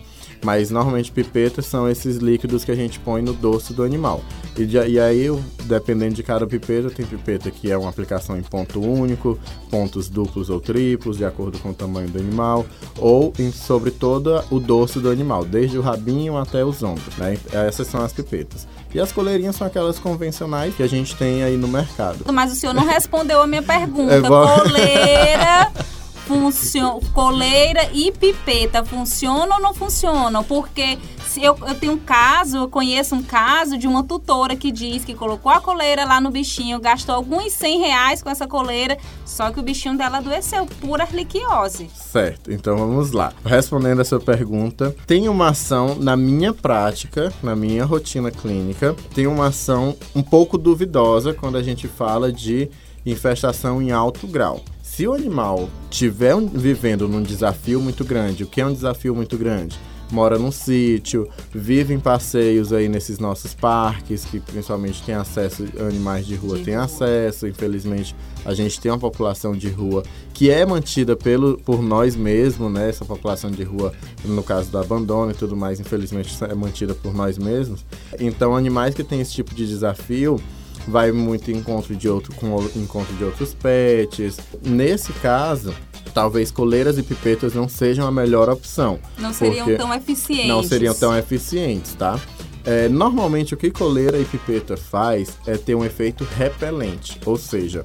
Mas 0.45 0.71
normalmente 0.71 1.11
pipetas 1.11 1.67
são 1.67 1.89
esses 1.89 2.17
líquidos 2.17 2.65
que 2.65 2.71
a 2.71 2.75
gente 2.75 2.99
põe 3.01 3.23
no 3.23 3.33
dorso 3.33 3.73
do 3.73 3.83
animal. 3.83 4.23
E, 4.57 4.65
e 4.65 4.99
aí, 4.99 5.27
dependendo 5.65 6.15
de 6.15 6.23
cada 6.23 6.47
pipeta, 6.47 6.91
tem 6.91 7.05
pipeta 7.05 7.51
que 7.51 7.71
é 7.71 7.77
uma 7.77 7.91
aplicação 7.91 8.39
em 8.39 8.43
ponto 8.43 8.81
único, 8.81 9.39
pontos 9.71 10.09
duplos 10.09 10.49
ou 10.49 10.61
triplos, 10.61 11.19
de 11.19 11.25
acordo 11.25 11.59
com 11.59 11.71
o 11.71 11.75
tamanho 11.75 12.09
do 12.09 12.19
animal, 12.19 12.65
ou 12.99 13.33
em, 13.39 13.53
sobre 13.53 13.91
todo 13.91 14.43
o 14.51 14.59
dorso 14.59 15.01
do 15.01 15.11
animal, 15.11 15.45
desde 15.45 15.79
o 15.79 15.83
rabinho 15.83 16.37
até 16.37 16.65
os 16.65 16.83
ombros. 16.83 17.15
Né? 17.17 17.39
Essas 17.53 17.87
são 17.87 18.03
as 18.03 18.13
pipetas. 18.13 18.67
E 18.95 19.01
as 19.01 19.13
coleirinhas 19.13 19.57
são 19.57 19.67
aquelas 19.67 19.99
convencionais 19.99 20.75
que 20.75 20.83
a 20.83 20.89
gente 20.89 21.15
tem 21.17 21.43
aí 21.43 21.57
no 21.57 21.69
mercado. 21.69 22.25
Mas 22.33 22.53
o 22.53 22.55
senhor 22.55 22.73
não 22.73 22.85
respondeu 22.85 23.43
a 23.43 23.47
minha 23.47 23.63
pergunta. 23.63 24.15
É, 24.15 24.21
Coleira 24.23 25.73
funciona, 26.27 27.01
coleira 27.13 27.89
e 27.93 28.11
pipeta 28.11 28.85
funcionam 28.85 29.57
ou 29.57 29.63
não 29.63 29.73
funcionam? 29.73 30.43
Porque 30.43 30.99
se 31.27 31.43
eu, 31.43 31.57
eu 31.67 31.75
tenho 31.75 31.93
um 31.93 31.99
caso, 31.99 32.57
eu 32.57 32.69
conheço 32.69 33.15
um 33.15 33.23
caso 33.23 33.77
de 33.77 33.87
uma 33.87 34.03
tutora 34.03 34.57
que 34.57 34.73
diz 34.73 35.05
que 35.05 35.15
colocou 35.15 35.53
a 35.53 35.61
coleira 35.61 36.05
lá 36.05 36.21
no 36.21 36.31
bichinho, 36.31 36.81
gastou 36.81 37.15
alguns 37.15 37.53
100 37.53 37.79
reais 37.81 38.23
com 38.23 38.31
essa 38.31 38.47
coleira, 38.47 38.97
só 39.25 39.51
que 39.51 39.61
o 39.61 39.63
bichinho 39.63 39.97
dela 39.97 40.19
adoeceu 40.19 40.67
por 40.81 41.01
arliquiose. 41.01 41.91
Certo, 41.95 42.51
então 42.51 42.77
vamos 42.77 43.13
lá. 43.13 43.33
Respondendo 43.45 44.01
essa 44.01 44.19
pergunta, 44.19 44.97
tem 45.07 45.29
uma 45.29 45.51
ação 45.51 45.95
na 45.95 46.17
minha 46.17 46.53
prática, 46.53 47.33
na 47.43 47.55
minha 47.55 47.85
rotina 47.85 48.31
clínica, 48.31 48.97
tem 49.15 49.27
uma 49.27 49.49
ação 49.49 49.97
um 50.15 50.23
pouco 50.23 50.57
duvidosa 50.57 51.35
quando 51.35 51.57
a 51.57 51.63
gente 51.63 51.87
fala 51.87 52.33
de 52.33 52.71
infestação 53.05 53.81
em 53.81 53.93
alto 53.93 54.27
grau. 54.27 54.63
Se 54.97 55.07
o 55.07 55.13
animal 55.13 55.69
estiver 55.91 56.35
vivendo 56.55 57.07
num 57.07 57.23
desafio 57.23 57.83
muito 57.83 58.03
grande, 58.03 58.45
o 58.45 58.47
que 58.47 58.63
é 58.63 58.67
um 58.67 58.73
desafio 58.73 59.15
muito 59.15 59.37
grande? 59.37 59.79
Mora 60.11 60.39
num 60.39 60.51
sítio, 60.51 61.29
vive 61.53 61.93
em 61.93 62.01
passeios 62.01 62.73
aí 62.73 62.89
nesses 62.89 63.19
nossos 63.19 63.53
parques, 63.53 64.25
que 64.25 64.41
principalmente 64.41 65.03
tem 65.03 65.15
acesso, 65.15 65.67
animais 65.79 66.25
de 66.25 66.35
rua 66.35 66.59
têm 66.61 66.77
acesso. 66.77 67.47
Infelizmente, 67.47 68.17
a 68.43 68.55
gente 68.55 68.81
tem 68.81 68.91
uma 68.91 68.99
população 68.99 69.55
de 69.55 69.69
rua 69.69 70.03
que 70.33 70.49
é 70.49 70.65
mantida 70.65 71.15
pelo, 71.15 71.59
por 71.59 71.83
nós 71.83 72.17
mesmos, 72.17 72.73
né? 72.73 72.89
Essa 72.89 73.05
população 73.05 73.51
de 73.51 73.65
rua, 73.65 73.93
no 74.25 74.43
caso 74.43 74.71
do 74.71 74.79
abandono 74.79 75.31
e 75.31 75.35
tudo 75.35 75.55
mais, 75.55 75.79
infelizmente 75.79 76.35
é 76.43 76.55
mantida 76.55 76.95
por 76.95 77.13
nós 77.13 77.37
mesmos. 77.37 77.85
Então, 78.19 78.57
animais 78.57 78.95
que 78.95 79.05
têm 79.05 79.21
esse 79.21 79.35
tipo 79.35 79.55
de 79.55 79.67
desafio, 79.67 80.41
vai 80.87 81.13
muito 81.13 81.51
em 81.51 81.57
encontro 81.57 81.95
de 81.95 82.09
outro 82.09 82.35
com 82.35 82.63
encontro 82.77 83.15
de 83.17 83.25
outros 83.25 83.55
pets. 83.55 84.39
Nesse 84.65 85.13
caso, 85.15 85.75
talvez 86.15 86.51
coleiras 86.51 86.99
e 86.99 87.03
pipetas 87.03 87.55
não 87.55 87.69
sejam 87.69 88.07
a 88.07 88.13
melhor 88.13 88.49
opção. 88.49 88.99
Não 89.19 89.33
seriam 89.33 89.77
tão 89.77 89.93
eficientes. 89.93 90.49
Não 90.49 90.63
seriam 90.63 90.95
tão 90.95 91.17
eficientes, 91.17 91.95
tá? 91.95 92.19
É, 92.65 92.89
normalmente 92.89 93.55
o 93.55 93.57
que 93.57 93.71
coleira 93.71 94.19
e 94.19 94.25
pipeta 94.25 94.77
faz 94.77 95.37
é 95.47 95.57
ter 95.57 95.75
um 95.75 95.85
efeito 95.85 96.27
repelente, 96.37 97.21
ou 97.25 97.37
seja, 97.37 97.85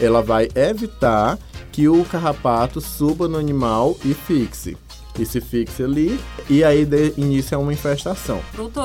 ela 0.00 0.20
vai 0.20 0.48
evitar 0.54 1.38
que 1.70 1.88
o 1.88 2.04
carrapato 2.04 2.80
suba 2.80 3.28
no 3.28 3.38
animal 3.38 3.96
e 4.04 4.14
fixe 4.14 4.76
que 5.16 5.24
se 5.24 5.40
fixe 5.40 5.82
ali 5.82 6.20
e 6.48 6.62
aí 6.62 6.84
de, 6.84 7.14
inicia 7.16 7.58
uma 7.58 7.72
infestação. 7.72 8.40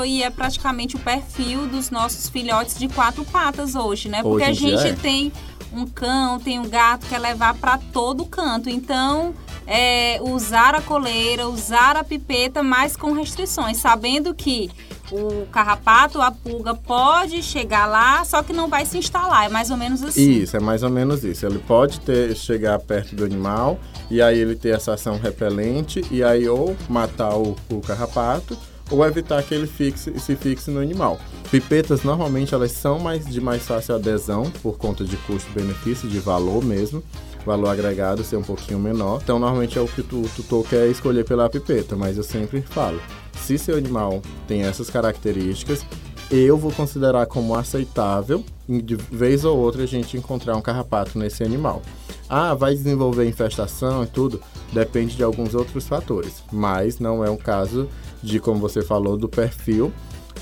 E 0.06 0.24
é 0.24 0.30
praticamente 0.30 0.96
o 0.96 1.00
perfil 1.00 1.68
dos 1.68 1.92
nossos 1.92 2.30
filhotes 2.30 2.78
de 2.78 2.88
quatro 2.88 3.26
patas 3.26 3.76
hoje, 3.76 4.08
né? 4.08 4.24
Porque 4.24 4.44
hoje 4.44 4.74
a 4.74 4.78
gente 4.78 4.88
é. 4.88 4.94
tem 4.94 5.32
um 5.74 5.86
cão, 5.86 6.40
tem 6.40 6.60
um 6.60 6.68
gato, 6.68 7.06
quer 7.08 7.20
levar 7.20 7.54
para 7.56 7.78
todo 7.78 8.26
canto. 8.26 8.70
Então, 8.70 9.34
é, 9.68 10.20
usar 10.22 10.74
a 10.76 10.82
coleira, 10.82 11.48
usar 11.48 11.96
a 11.96 12.04
pipeta, 12.04 12.64
mas 12.64 12.96
com 12.96 13.12
restrições, 13.14 13.78
sabendo 13.78 14.34
que 14.34 14.70
o 15.12 15.46
carrapato, 15.48 16.22
a 16.22 16.32
pulga 16.32 16.74
pode 16.74 17.44
chegar 17.44 17.86
lá, 17.86 18.24
só 18.24 18.42
que 18.42 18.54
não 18.54 18.68
vai 18.68 18.86
se 18.86 18.98
instalar. 18.98 19.46
É 19.46 19.50
mais 19.50 19.70
ou 19.70 19.78
menos 19.78 20.02
assim. 20.02 20.42
Isso, 20.42 20.56
é 20.56 20.60
mais 20.60 20.84
ou 20.84 20.90
menos 20.90 21.24
isso. 21.24 21.46
Ele 21.46 21.60
pode 21.60 22.00
ter, 22.00 22.36
chegar 22.36 22.80
perto 22.80 23.16
do 23.16 23.26
animal 23.26 23.80
e 24.10 24.22
aí 24.22 24.40
ele 24.40 24.56
ter 24.56 24.70
essa 24.70 24.94
ação 24.94 25.20
repelente 25.20 26.04
e 26.10 26.24
aí 26.24 26.48
ou 26.48 26.76
matar 26.90 27.36
o, 27.36 27.56
o 27.70 27.82
carrapato 27.82 28.58
ou 28.90 29.06
evitar 29.06 29.42
que 29.44 29.54
ele 29.54 29.68
fixe, 29.68 30.18
se 30.20 30.36
fixe 30.36 30.70
no 30.70 30.80
animal. 30.80 31.20
Pipetas 31.50 32.04
normalmente 32.04 32.54
elas 32.54 32.72
são 32.72 33.00
mais 33.00 33.26
de 33.26 33.40
mais 33.40 33.64
fácil 33.64 33.96
adesão 33.96 34.52
por 34.62 34.78
conta 34.78 35.04
de 35.04 35.16
custo-benefício, 35.18 36.10
de 36.10 36.20
valor 36.20 36.64
mesmo 36.64 37.04
valor 37.46 37.70
agregado 37.70 38.24
ser 38.24 38.38
um 38.38 38.44
pouquinho 38.44 38.80
menor. 38.80 39.20
Então, 39.24 39.40
normalmente 39.40 39.78
é 39.78 39.82
o 39.82 39.88
que 39.88 40.02
o 40.02 40.30
tutor 40.36 40.66
quer 40.68 40.88
escolher 40.88 41.26
pela 41.26 41.50
pipeta, 41.50 41.96
mas 41.96 42.18
eu 42.18 42.24
sempre 42.24 42.62
falo: 42.62 43.02
se 43.36 43.58
seu 43.58 43.78
animal 43.78 44.22
tem 44.48 44.64
essas 44.64 44.90
características, 44.90 45.86
eu 46.30 46.58
vou 46.58 46.72
considerar 46.72 47.26
como 47.26 47.56
aceitável, 47.56 48.44
de 48.68 48.96
vez 48.96 49.44
ou 49.44 49.58
outra, 49.58 49.84
a 49.84 49.88
gente 49.88 50.16
encontrar 50.16 50.56
um 50.56 50.62
carrapato 50.62 51.20
nesse 51.20 51.44
animal. 51.44 51.82
Ah, 52.30 52.54
vai 52.54 52.74
desenvolver 52.74 53.28
infestação 53.28 54.04
e 54.04 54.08
tudo? 54.08 54.42
Depende 54.72 55.18
de 55.18 55.24
alguns 55.24 55.54
outros 55.54 55.86
fatores, 55.86 56.42
mas 56.52 57.00
não 57.00 57.26
é 57.26 57.30
um 57.30 57.36
caso 57.36 57.90
de, 58.24 58.40
como 58.40 58.60
você 58.60 58.82
falou, 58.82 59.18
do 59.18 59.28
perfil 59.28 59.92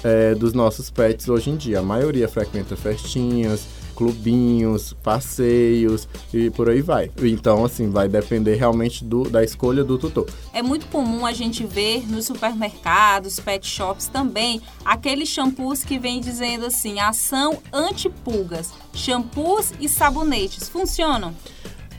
é, 0.03 0.35
dos 0.35 0.53
nossos 0.53 0.89
pets 0.89 1.27
hoje 1.27 1.49
em 1.49 1.57
dia. 1.57 1.79
A 1.79 1.83
maioria 1.83 2.27
frequenta 2.27 2.75
festinhas, 2.75 3.65
clubinhos, 3.99 4.93
passeios 5.03 6.07
e 6.33 6.49
por 6.51 6.69
aí 6.69 6.81
vai. 6.81 7.11
Então, 7.21 7.65
assim, 7.65 7.89
vai 7.89 8.07
depender 8.07 8.55
realmente 8.55 9.03
do, 9.03 9.23
da 9.29 9.43
escolha 9.43 9.83
do 9.83 9.97
tutor. 9.97 10.25
É 10.53 10.63
muito 10.63 10.85
comum 10.85 11.25
a 11.25 11.33
gente 11.33 11.65
ver 11.65 12.09
nos 12.09 12.25
supermercados, 12.25 13.41
pet 13.41 13.67
shops 13.67 14.07
também, 14.07 14.61
aqueles 14.85 15.27
shampoos 15.27 15.83
que 15.83 15.99
vem 15.99 16.21
dizendo 16.21 16.65
assim, 16.65 16.97
ação 17.01 17.57
anti-pulgas. 17.73 18.71
Shampoos 18.93 19.73
e 19.81 19.89
sabonetes 19.89 20.69
funcionam? 20.69 21.35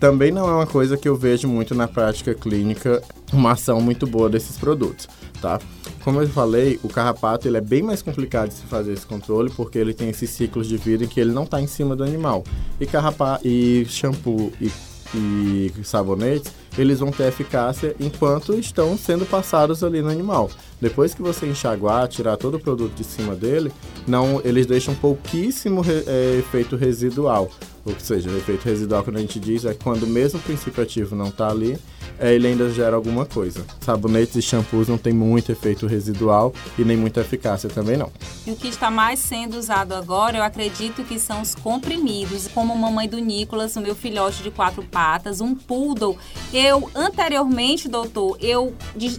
Também 0.00 0.32
não 0.32 0.48
é 0.48 0.52
uma 0.54 0.66
coisa 0.66 0.96
que 0.96 1.06
eu 1.06 1.14
vejo 1.14 1.46
muito 1.46 1.74
na 1.74 1.86
prática 1.86 2.32
clínica, 2.32 3.02
uma 3.30 3.52
ação 3.52 3.78
muito 3.82 4.06
boa 4.06 4.30
desses 4.30 4.56
produtos, 4.56 5.06
tá? 5.40 5.58
Como 6.04 6.20
eu 6.20 6.28
falei, 6.28 6.80
o 6.82 6.88
carrapato 6.88 7.46
ele 7.46 7.56
é 7.56 7.60
bem 7.60 7.82
mais 7.82 8.02
complicado 8.02 8.48
de 8.48 8.54
se 8.54 8.62
fazer 8.62 8.92
esse 8.92 9.06
controle 9.06 9.50
porque 9.50 9.78
ele 9.78 9.92
tem 9.92 10.08
esses 10.08 10.30
ciclos 10.30 10.66
de 10.66 10.76
vida 10.76 11.04
em 11.04 11.08
que 11.08 11.20
ele 11.20 11.32
não 11.32 11.44
está 11.44 11.60
em 11.60 11.66
cima 11.66 11.94
do 11.94 12.02
animal. 12.02 12.44
E 12.80 12.86
carrapato 12.86 13.46
e 13.46 13.84
shampoo 13.86 14.52
e, 14.60 14.70
e 15.14 15.72
sabonetes, 15.84 16.52
eles 16.78 17.00
vão 17.00 17.10
ter 17.10 17.24
eficácia 17.24 17.94
enquanto 17.98 18.54
estão 18.54 18.96
sendo 18.96 19.26
passados 19.26 19.82
ali 19.82 20.00
no 20.00 20.08
animal. 20.08 20.50
Depois 20.80 21.12
que 21.12 21.20
você 21.20 21.46
enxaguar, 21.46 22.08
tirar 22.08 22.36
todo 22.36 22.56
o 22.56 22.60
produto 22.60 22.94
de 22.94 23.04
cima 23.04 23.34
dele, 23.34 23.72
não, 24.06 24.40
eles 24.44 24.66
deixam 24.66 24.94
pouquíssimo 24.94 25.80
re, 25.80 26.04
é, 26.06 26.36
efeito 26.38 26.76
residual. 26.76 27.50
Ou 27.84 27.94
seja, 27.98 28.30
o 28.30 28.36
efeito 28.36 28.64
residual 28.64 29.02
que 29.02 29.10
a 29.10 29.18
gente 29.18 29.40
diz 29.40 29.64
é 29.64 29.74
quando 29.74 30.06
mesmo 30.06 30.38
o 30.38 30.42
princípio 30.42 30.82
ativo 30.82 31.16
não 31.16 31.28
está 31.28 31.48
ali, 31.48 31.78
ele 32.18 32.48
ainda 32.48 32.70
gera 32.70 32.96
alguma 32.96 33.24
coisa. 33.24 33.64
Sabonetes 33.80 34.36
e 34.36 34.42
shampoos 34.42 34.88
não 34.88 34.98
tem 34.98 35.12
muito 35.12 35.52
efeito 35.52 35.86
residual 35.86 36.52
e 36.78 36.84
nem 36.84 36.96
muita 36.96 37.20
eficácia 37.20 37.68
também 37.68 37.96
não. 37.96 38.10
E 38.46 38.50
o 38.50 38.56
que 38.56 38.68
está 38.68 38.90
mais 38.90 39.18
sendo 39.18 39.56
usado 39.56 39.94
agora, 39.94 40.38
eu 40.38 40.42
acredito 40.42 41.04
que 41.04 41.18
são 41.18 41.42
os 41.42 41.54
comprimidos, 41.54 42.48
como 42.48 42.76
mamãe 42.76 43.08
do 43.08 43.18
Nicolas, 43.18 43.76
o 43.76 43.80
meu 43.80 43.94
filhote 43.94 44.42
de 44.42 44.50
quatro 44.50 44.82
patas, 44.82 45.40
um 45.40 45.54
poodle. 45.54 46.16
Eu, 46.52 46.90
anteriormente, 46.94 47.88
doutor, 47.88 48.36
eu 48.40 48.74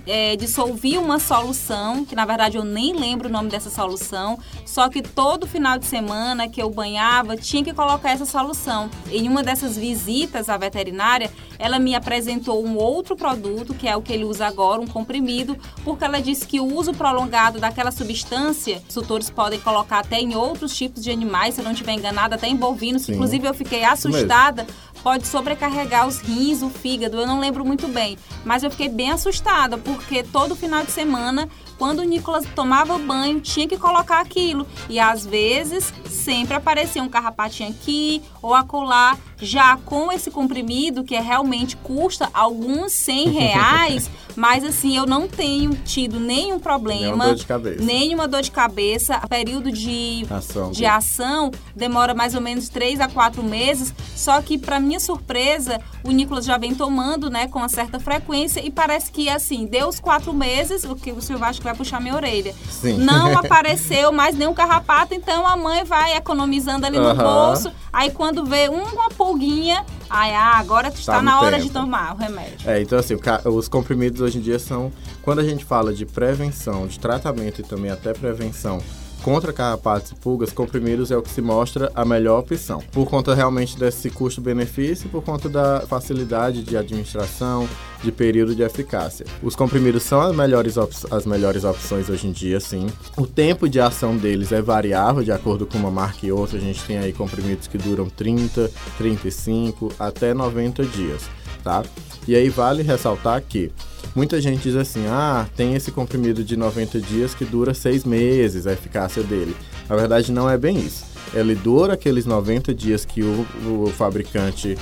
é, 0.07 0.35
dissolvi 0.35 0.97
uma 0.97 1.19
solução, 1.19 2.03
que 2.05 2.15
na 2.15 2.25
verdade 2.25 2.57
eu 2.57 2.63
nem 2.63 2.93
lembro 2.93 3.29
o 3.29 3.31
nome 3.31 3.49
dessa 3.49 3.69
solução, 3.69 4.37
só 4.65 4.89
que 4.89 5.01
todo 5.01 5.47
final 5.47 5.77
de 5.77 5.85
semana 5.85 6.47
que 6.47 6.61
eu 6.61 6.69
banhava, 6.69 7.37
tinha 7.37 7.63
que 7.63 7.73
colocar 7.73 8.11
essa 8.11 8.25
solução. 8.25 8.89
Em 9.11 9.27
uma 9.27 9.43
dessas 9.43 9.77
visitas 9.77 10.49
à 10.49 10.57
veterinária, 10.57 11.31
ela 11.61 11.77
me 11.77 11.93
apresentou 11.93 12.65
um 12.65 12.75
outro 12.75 13.15
produto, 13.15 13.75
que 13.75 13.87
é 13.87 13.95
o 13.95 14.01
que 14.01 14.11
ele 14.11 14.25
usa 14.25 14.47
agora, 14.47 14.81
um 14.81 14.87
comprimido, 14.87 15.55
porque 15.83 16.03
ela 16.03 16.19
disse 16.19 16.47
que 16.47 16.59
o 16.59 16.65
uso 16.65 16.91
prolongado 16.91 17.59
daquela 17.59 17.91
substância, 17.91 18.81
os 18.89 18.95
tutores 18.95 19.29
podem 19.29 19.59
colocar 19.59 19.99
até 19.99 20.19
em 20.19 20.35
outros 20.35 20.75
tipos 20.75 21.03
de 21.03 21.11
animais, 21.11 21.53
se 21.53 21.61
eu 21.61 21.63
não 21.63 21.71
estiver 21.71 21.93
enganada, 21.93 22.35
até 22.35 22.47
em 22.47 22.55
bovinos. 22.55 23.03
Sim. 23.03 23.13
Inclusive, 23.13 23.47
eu 23.47 23.53
fiquei 23.53 23.83
assustada 23.83 24.65
pode 25.03 25.27
sobrecarregar 25.27 26.07
os 26.07 26.19
rins, 26.19 26.61
o 26.61 26.69
fígado, 26.69 27.19
eu 27.19 27.25
não 27.25 27.39
lembro 27.39 27.65
muito 27.65 27.87
bem. 27.87 28.19
Mas 28.45 28.61
eu 28.61 28.69
fiquei 28.69 28.87
bem 28.87 29.11
assustada, 29.11 29.75
porque 29.75 30.21
todo 30.21 30.55
final 30.55 30.83
de 30.83 30.91
semana 30.91 31.49
quando 31.81 31.97
o 31.97 32.03
Nicolas 32.03 32.45
tomava 32.55 32.95
banho, 32.99 33.41
tinha 33.41 33.67
que 33.67 33.75
colocar 33.75 34.19
aquilo. 34.19 34.67
E 34.87 34.99
às 34.99 35.25
vezes 35.25 35.91
sempre 36.05 36.53
aparecia 36.53 37.01
um 37.01 37.09
carrapatinho 37.09 37.71
aqui 37.71 38.21
ou 38.39 38.53
acolá. 38.53 39.17
Já 39.41 39.77
com 39.77 40.11
esse 40.11 40.29
comprimido, 40.29 41.03
que 41.03 41.15
é, 41.15 41.21
realmente 41.21 41.75
custa 41.77 42.29
alguns 42.33 42.91
100 42.93 43.29
reais, 43.31 44.09
mas 44.35 44.63
assim, 44.63 44.95
eu 44.95 45.05
não 45.05 45.27
tenho 45.27 45.73
tido 45.85 46.19
nenhum 46.19 46.59
problema. 46.59 47.01
Nenhuma 47.01 47.25
dor 47.27 47.35
de 47.35 47.45
cabeça. 47.45 47.83
Nenhuma 47.83 48.27
dor 48.27 48.41
de 48.41 48.51
cabeça. 48.51 49.21
O 49.23 49.27
período 49.27 49.71
de 49.71 50.25
ação, 50.29 50.71
de 50.71 50.85
ação 50.85 51.51
demora 51.75 52.13
mais 52.13 52.35
ou 52.35 52.41
menos 52.41 52.69
3 52.69 52.99
a 53.01 53.07
4 53.07 53.43
meses. 53.43 53.93
Só 54.15 54.41
que, 54.41 54.57
para 54.57 54.79
minha 54.79 54.99
surpresa, 54.99 55.79
o 56.03 56.11
Nicolas 56.11 56.45
já 56.45 56.57
vem 56.57 56.75
tomando, 56.75 57.29
né, 57.29 57.47
com 57.47 57.59
uma 57.59 57.69
certa 57.69 57.99
frequência 57.99 58.59
e 58.63 58.69
parece 58.69 59.11
que, 59.11 59.29
assim, 59.29 59.65
deu 59.65 59.87
os 59.87 59.99
quatro 59.99 60.33
meses, 60.33 60.83
o 60.83 60.95
que 60.95 61.11
o 61.11 61.21
senhor 61.21 61.43
acha 61.43 61.59
que 61.59 61.63
vai 61.63 61.75
puxar 61.75 61.99
minha 61.99 62.15
orelha. 62.15 62.53
Sim. 62.69 62.97
Não 62.97 63.37
apareceu 63.39 64.11
mais 64.11 64.35
nenhum 64.35 64.53
carrapato, 64.53 65.13
então 65.13 65.45
a 65.45 65.57
mãe 65.57 65.83
vai 65.83 66.15
economizando 66.15 66.85
ali 66.85 66.99
no 66.99 67.15
bolso. 67.15 67.71
Aí 67.91 68.09
quando 68.11 68.45
vê 68.45 68.69
uma 68.69 69.09
pulguinha, 69.31 69.85
aí 70.09 70.33
ah, 70.33 70.57
agora 70.57 70.89
está 70.89 71.13
tá 71.13 71.21
na 71.21 71.39
hora 71.39 71.57
tempo. 71.57 71.67
de 71.67 71.73
tomar 71.73 72.13
o 72.13 72.17
remédio. 72.17 72.69
É, 72.69 72.81
então 72.81 72.99
assim, 72.99 73.15
os 73.45 73.67
comprimidos 73.67 74.21
hoje 74.21 74.37
em 74.37 74.41
dia 74.41 74.59
são, 74.59 74.91
quando 75.21 75.39
a 75.39 75.43
gente 75.43 75.63
fala 75.63 75.93
de 75.93 76.05
prevenção, 76.05 76.87
de 76.87 76.99
tratamento 76.99 77.61
e 77.61 77.63
também 77.63 77.89
até 77.89 78.13
prevenção 78.13 78.79
contra 79.23 79.53
carrapatos 79.53 80.11
e 80.11 80.15
pulgas, 80.15 80.51
comprimidos 80.51 81.11
é 81.11 81.17
o 81.17 81.21
que 81.21 81.29
se 81.29 81.41
mostra 81.41 81.91
a 81.95 82.03
melhor 82.03 82.39
opção. 82.39 82.81
Por 82.91 83.09
conta 83.09 83.33
realmente 83.33 83.77
desse 83.77 84.09
custo-benefício, 84.09 85.09
por 85.09 85.23
conta 85.23 85.47
da 85.47 85.81
facilidade 85.81 86.63
de 86.63 86.75
administração, 86.77 87.67
de 88.03 88.11
período 88.11 88.55
de 88.55 88.63
eficácia. 88.63 89.25
Os 89.41 89.55
comprimidos 89.55 90.03
são 90.03 90.21
as 90.21 90.35
melhores, 90.35 90.75
as 90.77 91.25
melhores 91.25 91.63
opções 91.63 92.09
hoje 92.09 92.27
em 92.27 92.31
dia, 92.31 92.59
sim. 92.59 92.87
O 93.15 93.27
tempo 93.27 93.69
de 93.69 93.79
ação 93.79 94.17
deles 94.17 94.51
é 94.51 94.61
variável 94.61 95.23
de 95.23 95.31
acordo 95.31 95.65
com 95.65 95.77
uma 95.77 95.91
marca 95.91 96.25
e 96.25 96.31
outra. 96.31 96.57
A 96.57 96.61
gente 96.61 96.83
tem 96.83 96.97
aí 96.97 97.13
comprimidos 97.13 97.67
que 97.67 97.77
duram 97.77 98.09
30, 98.09 98.71
35 98.97 99.93
até 99.99 100.33
90 100.33 100.83
dias, 100.85 101.23
tá? 101.63 101.83
E 102.27 102.35
aí 102.35 102.49
vale 102.49 102.83
ressaltar 102.83 103.41
que 103.41 103.71
Muita 104.15 104.41
gente 104.41 104.63
diz 104.63 104.75
assim: 104.75 105.05
ah, 105.07 105.47
tem 105.55 105.73
esse 105.73 105.91
comprimido 105.91 106.43
de 106.43 106.57
90 106.57 106.99
dias 106.99 107.33
que 107.33 107.45
dura 107.45 107.73
seis 107.73 108.03
meses 108.03 108.67
a 108.67 108.73
eficácia 108.73 109.23
dele. 109.23 109.55
Na 109.87 109.95
verdade, 109.95 110.31
não 110.31 110.49
é 110.49 110.57
bem 110.57 110.77
isso. 110.77 111.05
Ele 111.33 111.55
dura 111.55 111.93
aqueles 111.93 112.25
90 112.25 112.73
dias 112.73 113.05
que 113.05 113.23
o, 113.23 113.47
o 113.65 113.87
fabricante 113.87 114.77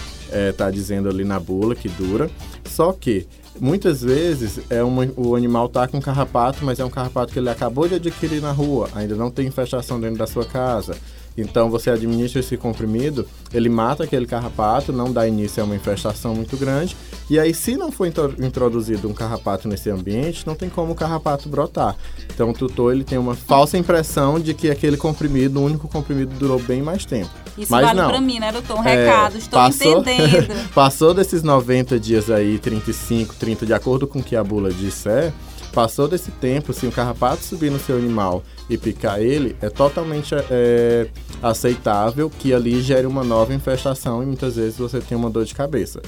está 0.51 0.65
eh, 0.65 0.69
é, 0.69 0.71
dizendo 0.71 1.07
ali 1.07 1.23
na 1.23 1.39
bula 1.39 1.75
que 1.75 1.87
dura, 1.87 2.29
só 2.65 2.91
que 2.91 3.27
muitas 3.59 4.01
vezes 4.01 4.59
é 4.67 4.81
uma, 4.81 5.07
o 5.15 5.35
animal 5.35 5.67
está 5.67 5.87
com 5.87 6.01
carrapato, 6.01 6.65
mas 6.65 6.79
é 6.79 6.85
um 6.85 6.89
carrapato 6.89 7.31
que 7.31 7.37
ele 7.37 7.49
acabou 7.49 7.87
de 7.87 7.95
adquirir 7.95 8.41
na 8.41 8.51
rua, 8.51 8.89
ainda 8.95 9.15
não 9.15 9.29
tem 9.29 9.45
infestação 9.45 9.99
dentro 9.99 10.17
da 10.17 10.25
sua 10.25 10.45
casa. 10.45 10.95
Então 11.37 11.69
você 11.69 11.89
administra 11.89 12.39
esse 12.39 12.57
comprimido, 12.57 13.27
ele 13.53 13.69
mata 13.69 14.03
aquele 14.03 14.25
carrapato, 14.25 14.91
não 14.91 15.11
dá 15.11 15.27
início 15.27 15.61
a 15.61 15.65
uma 15.65 15.75
infestação 15.75 16.35
muito 16.35 16.57
grande. 16.57 16.95
E 17.29 17.39
aí, 17.39 17.53
se 17.53 17.77
não 17.77 17.91
for 17.91 18.07
introduzido 18.39 19.07
um 19.07 19.13
carrapato 19.13 19.67
nesse 19.67 19.89
ambiente, 19.89 20.45
não 20.45 20.55
tem 20.55 20.69
como 20.69 20.93
o 20.93 20.95
carrapato 20.95 21.47
brotar. 21.47 21.95
Então 22.33 22.49
o 22.49 22.53
tutor 22.53 22.93
ele 22.93 23.03
tem 23.03 23.17
uma 23.17 23.35
falsa 23.35 23.77
impressão 23.77 24.39
de 24.39 24.53
que 24.53 24.69
aquele 24.69 24.97
comprimido, 24.97 25.59
o 25.59 25.63
único 25.65 25.87
comprimido, 25.87 26.33
durou 26.37 26.59
bem 26.59 26.81
mais 26.81 27.05
tempo. 27.05 27.29
Isso 27.57 27.71
Mas 27.71 27.85
vale 27.85 27.99
não. 28.01 28.09
pra 28.09 28.21
mim, 28.21 28.39
né, 28.39 28.51
doutor? 28.51 28.79
Um 28.79 28.83
é, 28.83 29.05
recado, 29.05 29.37
estou 29.37 29.59
passou, 29.59 29.99
entendendo. 29.99 30.53
passou 30.73 31.13
desses 31.13 31.43
90 31.43 31.99
dias 31.99 32.29
aí, 32.29 32.57
35, 32.57 33.35
30, 33.35 33.65
de 33.65 33.73
acordo 33.73 34.07
com 34.07 34.19
o 34.19 34.23
que 34.23 34.35
a 34.35 34.43
bula 34.43 34.71
disser, 34.71 35.33
passou 35.73 36.07
desse 36.07 36.31
tempo, 36.31 36.73
se 36.73 36.85
o 36.85 36.91
carrapato 36.91 37.43
subir 37.43 37.71
no 37.71 37.79
seu 37.79 37.97
animal 37.97 38.43
e 38.69 38.77
picar 38.77 39.19
ele, 39.19 39.55
é 39.61 39.69
totalmente 39.69 40.35
é, 40.49 41.07
aceitável 41.41 42.29
que 42.29 42.53
ali 42.53 42.81
gere 42.81 43.07
uma 43.07 43.23
nova 43.23 43.53
infestação 43.53 44.21
e 44.21 44.25
muitas 44.25 44.55
vezes 44.55 44.77
você 44.77 44.99
tem 44.99 45.17
uma 45.17 45.29
dor 45.29 45.45
de 45.45 45.55
cabeça. 45.55 46.01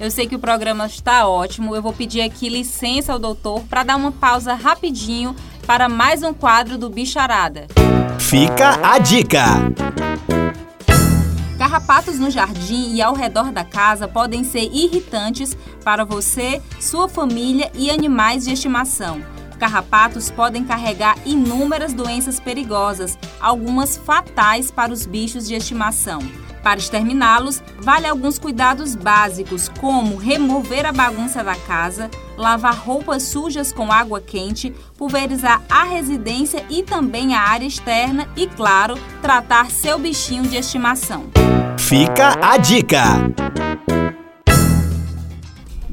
Eu 0.00 0.10
sei 0.10 0.28
que 0.28 0.36
o 0.36 0.38
programa 0.38 0.86
está 0.86 1.26
ótimo. 1.26 1.74
Eu 1.74 1.82
vou 1.82 1.92
pedir 1.92 2.20
aqui 2.20 2.48
licença 2.48 3.12
ao 3.12 3.18
doutor 3.18 3.62
para 3.64 3.82
dar 3.82 3.96
uma 3.96 4.12
pausa 4.12 4.54
rapidinho 4.54 5.34
para 5.66 5.88
mais 5.88 6.22
um 6.22 6.32
quadro 6.32 6.78
do 6.78 6.88
Bicharada. 6.88 7.66
Fica 8.18 8.78
a 8.82 8.98
dica! 8.98 9.44
Carrapatos 11.68 12.18
no 12.18 12.30
jardim 12.30 12.94
e 12.94 13.02
ao 13.02 13.12
redor 13.12 13.52
da 13.52 13.62
casa 13.62 14.08
podem 14.08 14.42
ser 14.42 14.70
irritantes 14.72 15.54
para 15.84 16.02
você, 16.02 16.62
sua 16.80 17.10
família 17.10 17.70
e 17.74 17.90
animais 17.90 18.44
de 18.44 18.54
estimação. 18.54 19.22
Carrapatos 19.58 20.30
podem 20.30 20.64
carregar 20.64 21.18
inúmeras 21.26 21.92
doenças 21.92 22.40
perigosas, 22.40 23.18
algumas 23.38 23.98
fatais 23.98 24.70
para 24.70 24.90
os 24.90 25.04
bichos 25.04 25.46
de 25.46 25.56
estimação. 25.56 26.20
Para 26.62 26.78
exterminá-los, 26.78 27.62
vale 27.80 28.06
alguns 28.06 28.38
cuidados 28.38 28.94
básicos, 28.94 29.68
como 29.78 30.16
remover 30.16 30.86
a 30.86 30.92
bagunça 30.92 31.44
da 31.44 31.54
casa, 31.54 32.10
lavar 32.34 32.76
roupas 32.76 33.24
sujas 33.24 33.74
com 33.74 33.92
água 33.92 34.22
quente, 34.22 34.74
pulverizar 34.96 35.62
a 35.68 35.84
residência 35.84 36.64
e 36.70 36.82
também 36.82 37.34
a 37.34 37.42
área 37.42 37.66
externa 37.66 38.26
e, 38.34 38.46
claro, 38.46 38.94
tratar 39.20 39.70
seu 39.70 39.98
bichinho 39.98 40.44
de 40.44 40.56
estimação. 40.56 41.26
Fica 41.88 42.36
a 42.42 42.58
dica! 42.58 43.87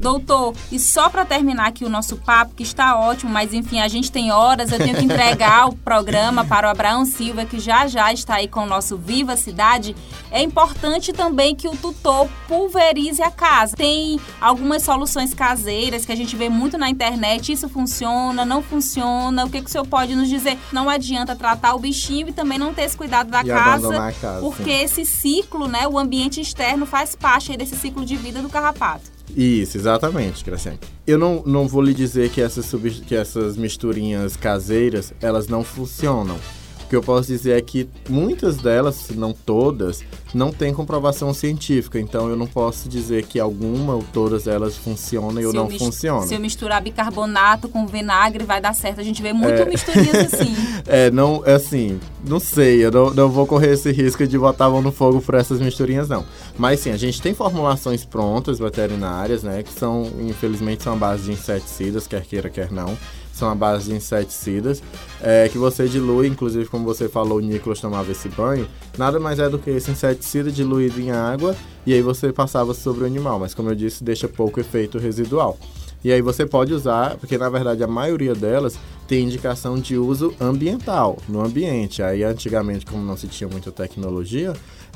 Doutor, 0.06 0.54
e 0.70 0.78
só 0.78 1.10
para 1.10 1.24
terminar 1.24 1.66
aqui 1.66 1.84
o 1.84 1.88
nosso 1.88 2.16
papo, 2.18 2.54
que 2.54 2.62
está 2.62 2.96
ótimo, 2.96 3.32
mas 3.32 3.52
enfim, 3.52 3.80
a 3.80 3.88
gente 3.88 4.12
tem 4.12 4.30
horas, 4.30 4.70
eu 4.70 4.78
tenho 4.78 4.94
que 4.94 5.04
entregar 5.04 5.68
o 5.68 5.74
programa 5.74 6.44
para 6.44 6.68
o 6.68 6.70
Abraão 6.70 7.04
Silva, 7.04 7.44
que 7.44 7.58
já 7.58 7.88
já 7.88 8.12
está 8.12 8.36
aí 8.36 8.46
com 8.46 8.60
o 8.60 8.66
nosso 8.66 8.96
Viva 8.96 9.36
Cidade. 9.36 9.96
É 10.30 10.40
importante 10.40 11.12
também 11.12 11.56
que 11.56 11.66
o 11.66 11.76
tutor 11.76 12.28
pulverize 12.46 13.20
a 13.20 13.32
casa. 13.32 13.74
Tem 13.74 14.20
algumas 14.40 14.84
soluções 14.84 15.34
caseiras 15.34 16.06
que 16.06 16.12
a 16.12 16.16
gente 16.16 16.36
vê 16.36 16.48
muito 16.48 16.78
na 16.78 16.88
internet. 16.88 17.50
Isso 17.50 17.68
funciona, 17.68 18.44
não 18.44 18.62
funciona? 18.62 19.44
O 19.44 19.50
que, 19.50 19.60
que 19.60 19.68
o 19.68 19.72
senhor 19.72 19.88
pode 19.88 20.14
nos 20.14 20.28
dizer? 20.28 20.56
Não 20.70 20.88
adianta 20.88 21.34
tratar 21.34 21.74
o 21.74 21.80
bichinho 21.80 22.28
e 22.28 22.32
também 22.32 22.60
não 22.60 22.72
ter 22.72 22.82
esse 22.82 22.96
cuidado 22.96 23.28
da 23.28 23.42
casa, 23.42 24.12
casa, 24.12 24.40
porque 24.40 24.70
esse 24.70 25.04
ciclo, 25.04 25.66
né, 25.66 25.88
o 25.88 25.98
ambiente 25.98 26.40
externo 26.40 26.86
faz 26.86 27.16
parte 27.16 27.56
desse 27.56 27.74
ciclo 27.74 28.04
de 28.04 28.14
vida 28.14 28.40
do 28.40 28.48
carrapato. 28.48 29.15
Isso, 29.34 29.76
exatamente, 29.76 30.44
Graciane. 30.44 30.78
Eu 31.06 31.18
não, 31.18 31.42
não 31.44 31.66
vou 31.66 31.82
lhe 31.82 31.94
dizer 31.94 32.30
que 32.30 32.40
essas, 32.40 32.72
que 33.06 33.14
essas 33.14 33.56
misturinhas 33.56 34.36
caseiras, 34.36 35.12
elas 35.20 35.48
não 35.48 35.64
funcionam. 35.64 36.38
O 36.86 36.88
que 36.88 36.94
eu 36.94 37.02
posso 37.02 37.26
dizer 37.26 37.58
é 37.58 37.60
que 37.60 37.88
muitas 38.08 38.58
delas, 38.58 38.94
se 38.94 39.14
não 39.14 39.32
todas, 39.32 40.04
não 40.32 40.52
têm 40.52 40.72
comprovação 40.72 41.34
científica. 41.34 41.98
Então 41.98 42.28
eu 42.30 42.36
não 42.36 42.46
posso 42.46 42.88
dizer 42.88 43.26
que 43.26 43.40
alguma 43.40 43.94
ou 43.94 44.04
todas 44.12 44.46
elas 44.46 44.76
funcionam 44.76 45.40
e 45.40 45.46
ou 45.46 45.52
não 45.52 45.68
funcionam. 45.68 46.24
Se 46.24 46.34
eu 46.34 46.38
misturar 46.38 46.80
bicarbonato 46.80 47.68
com 47.68 47.88
vinagre, 47.88 48.44
vai 48.44 48.60
dar 48.60 48.72
certo. 48.72 49.00
A 49.00 49.02
gente 49.02 49.20
vê 49.20 49.32
muito 49.32 49.62
é... 49.62 49.64
misturinhas 49.64 50.14
assim. 50.32 50.54
é, 50.86 51.10
não, 51.10 51.42
é 51.44 51.54
assim, 51.54 51.98
não 52.24 52.38
sei, 52.38 52.84
eu 52.84 52.92
não, 52.92 53.12
não 53.12 53.28
vou 53.28 53.48
correr 53.48 53.72
esse 53.72 53.90
risco 53.90 54.24
de 54.24 54.38
botar 54.38 54.66
a 54.66 54.70
mão 54.70 54.80
no 54.80 54.92
fogo 54.92 55.20
por 55.20 55.34
essas 55.34 55.60
misturinhas, 55.60 56.08
não. 56.08 56.24
Mas 56.56 56.78
sim, 56.78 56.90
a 56.90 56.96
gente 56.96 57.20
tem 57.20 57.34
formulações 57.34 58.04
prontas 58.04 58.60
veterinárias, 58.60 59.42
né? 59.42 59.64
Que 59.64 59.72
são, 59.72 60.08
infelizmente, 60.20 60.84
são 60.84 60.92
a 60.92 60.96
base 60.96 61.24
de 61.24 61.32
inseticidas, 61.32 62.06
quer 62.06 62.22
queira, 62.22 62.48
quer 62.48 62.70
não 62.70 62.96
são 63.36 63.50
a 63.50 63.54
base 63.54 63.90
de 63.90 63.96
inseticidas, 63.96 64.82
é, 65.20 65.48
que 65.48 65.58
você 65.58 65.86
dilui, 65.86 66.26
inclusive 66.26 66.66
como 66.66 66.84
você 66.84 67.06
falou, 67.06 67.36
o 67.38 67.40
Nicolas 67.40 67.80
tomava 67.80 68.10
esse 68.10 68.30
banho, 68.30 68.66
nada 68.96 69.20
mais 69.20 69.38
é 69.38 69.48
do 69.48 69.58
que 69.58 69.68
esse 69.68 69.90
inseticida 69.90 70.50
diluído 70.50 70.98
em 70.98 71.10
água 71.10 71.54
e 71.84 71.92
aí 71.92 72.00
você 72.00 72.32
passava 72.32 72.72
sobre 72.72 73.04
o 73.04 73.06
animal, 73.06 73.38
mas 73.38 73.54
como 73.54 73.68
eu 73.68 73.74
disse, 73.74 74.02
deixa 74.02 74.26
pouco 74.26 74.58
efeito 74.58 74.98
residual. 74.98 75.58
E 76.02 76.12
aí 76.12 76.22
você 76.22 76.46
pode 76.46 76.72
usar, 76.72 77.16
porque 77.16 77.36
na 77.36 77.48
verdade 77.48 77.82
a 77.82 77.86
maioria 77.86 78.34
delas 78.34 78.78
tem 79.08 79.24
indicação 79.24 79.78
de 79.78 79.96
uso 79.96 80.34
ambiental, 80.40 81.18
no 81.28 81.44
ambiente. 81.44 82.02
Aí 82.02 82.22
antigamente, 82.22 82.86
como 82.86 83.04
não 83.04 83.16
se 83.16 83.26
tinha 83.26 83.48
muita 83.48 83.70
tecnologia, 83.72 84.52